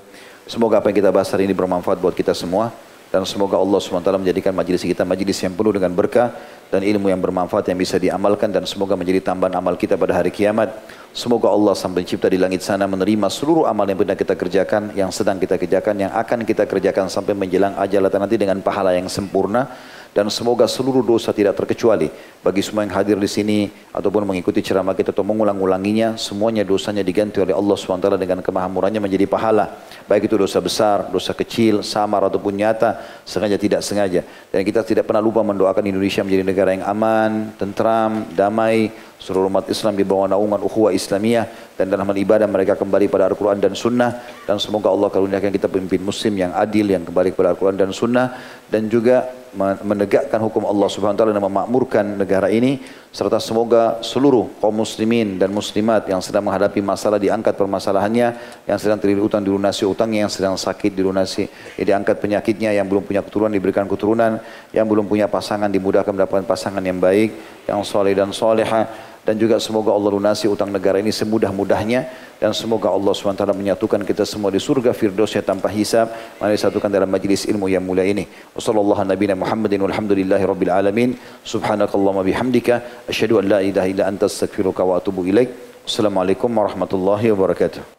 Semoga 0.49 0.81
apa 0.81 0.89
yang 0.89 0.97
kita 1.05 1.13
bahas 1.13 1.29
hari 1.29 1.45
ini 1.45 1.53
bermanfaat 1.53 2.01
buat 2.01 2.17
kita 2.17 2.33
semua 2.33 2.73
dan 3.13 3.21
semoga 3.25 3.57
Allah 3.57 3.77
SWT 3.77 4.09
menjadikan 4.21 4.53
majelis 4.53 4.81
kita 4.81 5.05
majelis 5.05 5.37
yang 5.41 5.53
penuh 5.53 5.77
dengan 5.77 5.93
berkah 5.93 6.33
dan 6.69 6.85
ilmu 6.85 7.09
yang 7.09 7.17
bermanfaat 7.17 7.65
yang 7.69 7.77
bisa 7.81 7.97
diamalkan 7.97 8.53
dan 8.53 8.65
semoga 8.69 8.93
menjadi 8.93 9.33
tambahan 9.33 9.57
amal 9.57 9.73
kita 9.73 9.97
pada 9.97 10.13
hari 10.13 10.29
kiamat. 10.29 10.69
Semoga 11.09 11.49
Allah 11.49 11.73
sang 11.73 11.93
pencipta 11.93 12.29
di 12.29 12.37
langit 12.37 12.61
sana 12.61 12.85
menerima 12.85 13.25
seluruh 13.33 13.65
amal 13.65 13.89
yang 13.89 13.97
pernah 13.97 14.13
kita 14.13 14.37
kerjakan, 14.37 14.93
yang 14.93 15.09
sedang 15.09 15.41
kita 15.41 15.57
kerjakan, 15.57 16.05
yang 16.05 16.13
akan 16.13 16.45
kita 16.45 16.69
kerjakan 16.69 17.09
sampai 17.09 17.33
menjelang 17.33 17.73
ajal 17.81 18.05
nanti 18.05 18.37
dengan 18.37 18.61
pahala 18.61 18.93
yang 18.93 19.09
sempurna 19.09 19.73
dan 20.09 20.25
semoga 20.33 20.65
seluruh 20.65 21.05
dosa 21.05 21.29
tidak 21.29 21.53
terkecuali 21.53 22.09
bagi 22.41 22.65
semua 22.65 22.81
yang 22.81 22.97
hadir 22.97 23.13
di 23.21 23.29
sini 23.29 23.69
ataupun 23.93 24.25
mengikuti 24.25 24.57
ceramah 24.65 24.97
kita 24.97 25.13
atau 25.13 25.21
mengulang-ulanginya. 25.21 26.17
Semuanya 26.17 26.65
dosanya 26.65 27.05
diganti 27.05 27.37
oleh 27.37 27.53
Allah 27.53 27.75
SWT 27.77 28.17
dengan 28.17 28.41
kemahamurannya 28.41 29.05
menjadi 29.05 29.29
pahala. 29.29 29.69
Baik 30.09 30.25
itu 30.25 30.35
dosa 30.41 30.57
besar, 30.57 31.13
dosa 31.13 31.37
kecil, 31.37 31.85
samar 31.85 32.25
ataupun 32.25 32.57
nyata 32.57 33.21
sengaja 33.21 33.61
tidak 33.61 33.85
sengaja. 33.85 34.25
Dan 34.49 34.65
kita 34.65 34.81
tidak 34.81 35.05
pernah 35.05 35.21
lupa 35.21 35.45
mendoakan 35.45 35.85
Indonesia 35.85 36.25
menjadi 36.25 36.43
negara 36.43 36.69
yang 36.73 36.85
aman, 36.89 37.53
tentram, 37.61 38.25
damai. 38.33 38.89
Seluruh 39.19 39.51
umat 39.51 39.67
Islam 39.67 39.99
di 39.99 40.07
bawah 40.07 40.31
naungan 40.31 40.63
ukhuwah 40.63 40.95
Islamiyah. 40.95 41.75
Dan 41.75 41.91
dalam 41.91 42.07
ibadah 42.07 42.47
mereka 42.47 42.79
kembali 42.79 43.11
pada 43.11 43.27
Al-Quran 43.29 43.59
dan 43.59 43.75
Sunnah. 43.75 44.15
Dan 44.47 44.57
semoga 44.63 44.89
Allah 44.89 45.11
karuniakan 45.11 45.51
kita 45.53 45.67
pemimpin 45.67 46.01
muslim 46.01 46.39
yang 46.39 46.55
adil 46.55 46.87
yang 46.87 47.03
kembali 47.03 47.35
kepada 47.35 47.53
Al-Quran 47.53 47.77
dan 47.77 47.91
Sunnah. 47.91 48.39
Dan 48.71 48.87
juga 48.87 49.38
menegakkan 49.57 50.37
hukum 50.41 50.65
Allah 50.69 50.87
Subhanahu 50.87 51.15
wa 51.15 51.19
taala 51.19 51.33
dan 51.33 51.43
memakmurkan 51.43 52.05
negara 52.21 52.47
ini 52.53 52.77
serta 53.09 53.41
semoga 53.41 53.97
seluruh 54.05 54.53
kaum 54.61 54.85
muslimin 54.85 55.41
dan 55.41 55.49
muslimat 55.49 56.05
yang 56.05 56.21
sedang 56.21 56.45
menghadapi 56.45 56.77
masalah 56.85 57.17
diangkat 57.17 57.57
permasalahannya 57.57 58.37
yang 58.69 58.77
sedang 58.77 59.01
terlilit 59.01 59.25
utang 59.25 59.41
dilunasi 59.41 59.81
utangnya 59.89 60.29
yang 60.29 60.33
sedang 60.33 60.53
sakit 60.53 60.93
dilunasi 60.93 61.49
diangkat 61.81 62.21
penyakitnya 62.21 62.69
yang 62.77 62.85
belum 62.85 63.09
punya 63.09 63.25
keturunan 63.25 63.49
diberikan 63.49 63.89
keturunan 63.89 64.37
yang 64.69 64.85
belum 64.85 65.09
punya 65.09 65.25
pasangan 65.25 65.73
dimudahkan 65.73 66.13
mendapatkan 66.13 66.45
pasangan 66.45 66.85
yang 66.85 67.01
baik 67.01 67.33
yang 67.65 67.81
soleh 67.81 68.13
dan 68.13 68.29
soleha 68.29 69.08
dan 69.27 69.35
juga 69.37 69.59
semoga 69.59 69.91
Allah 69.93 70.09
lunasi 70.15 70.45
utang 70.49 70.71
negara 70.73 70.97
ini 70.97 71.11
semudah-mudahnya. 71.13 72.29
Dan 72.39 72.55
semoga 72.55 72.87
Allah 72.87 73.11
SWT 73.11 73.43
menyatukan 73.51 74.01
kita 74.07 74.23
semua 74.23 74.47
di 74.47 74.63
surga 74.63 74.95
firdausnya 74.95 75.43
tanpa 75.43 75.67
hisab. 75.67 76.07
Mari 76.39 76.55
disatukan 76.55 76.87
dalam 76.87 77.11
majlis 77.11 77.43
ilmu 77.51 77.67
yang 77.67 77.83
mulia 77.83 78.07
ini. 78.07 78.23
Nabiyana 78.55 79.35
muhammadin 79.35 79.83
walhamdulillahi 79.83 80.43
rabbil 80.47 80.71
alamin. 80.71 81.09
Subhanakallahumma 81.43 82.23
bihamdika. 82.23 83.05
Asyhadu 83.11 83.43
an 83.43 83.45
la 83.53 83.59
ilaha 83.59 83.87
illa 83.91 84.03
anta 84.07 84.31
astaghfiruka 84.31 84.87
wa 84.87 85.03
atubu 85.03 85.27
ilaik. 85.27 85.51
Assalamualaikum 85.83 86.47
warahmatullahi 86.53 87.33
wabarakatuh 87.33 87.97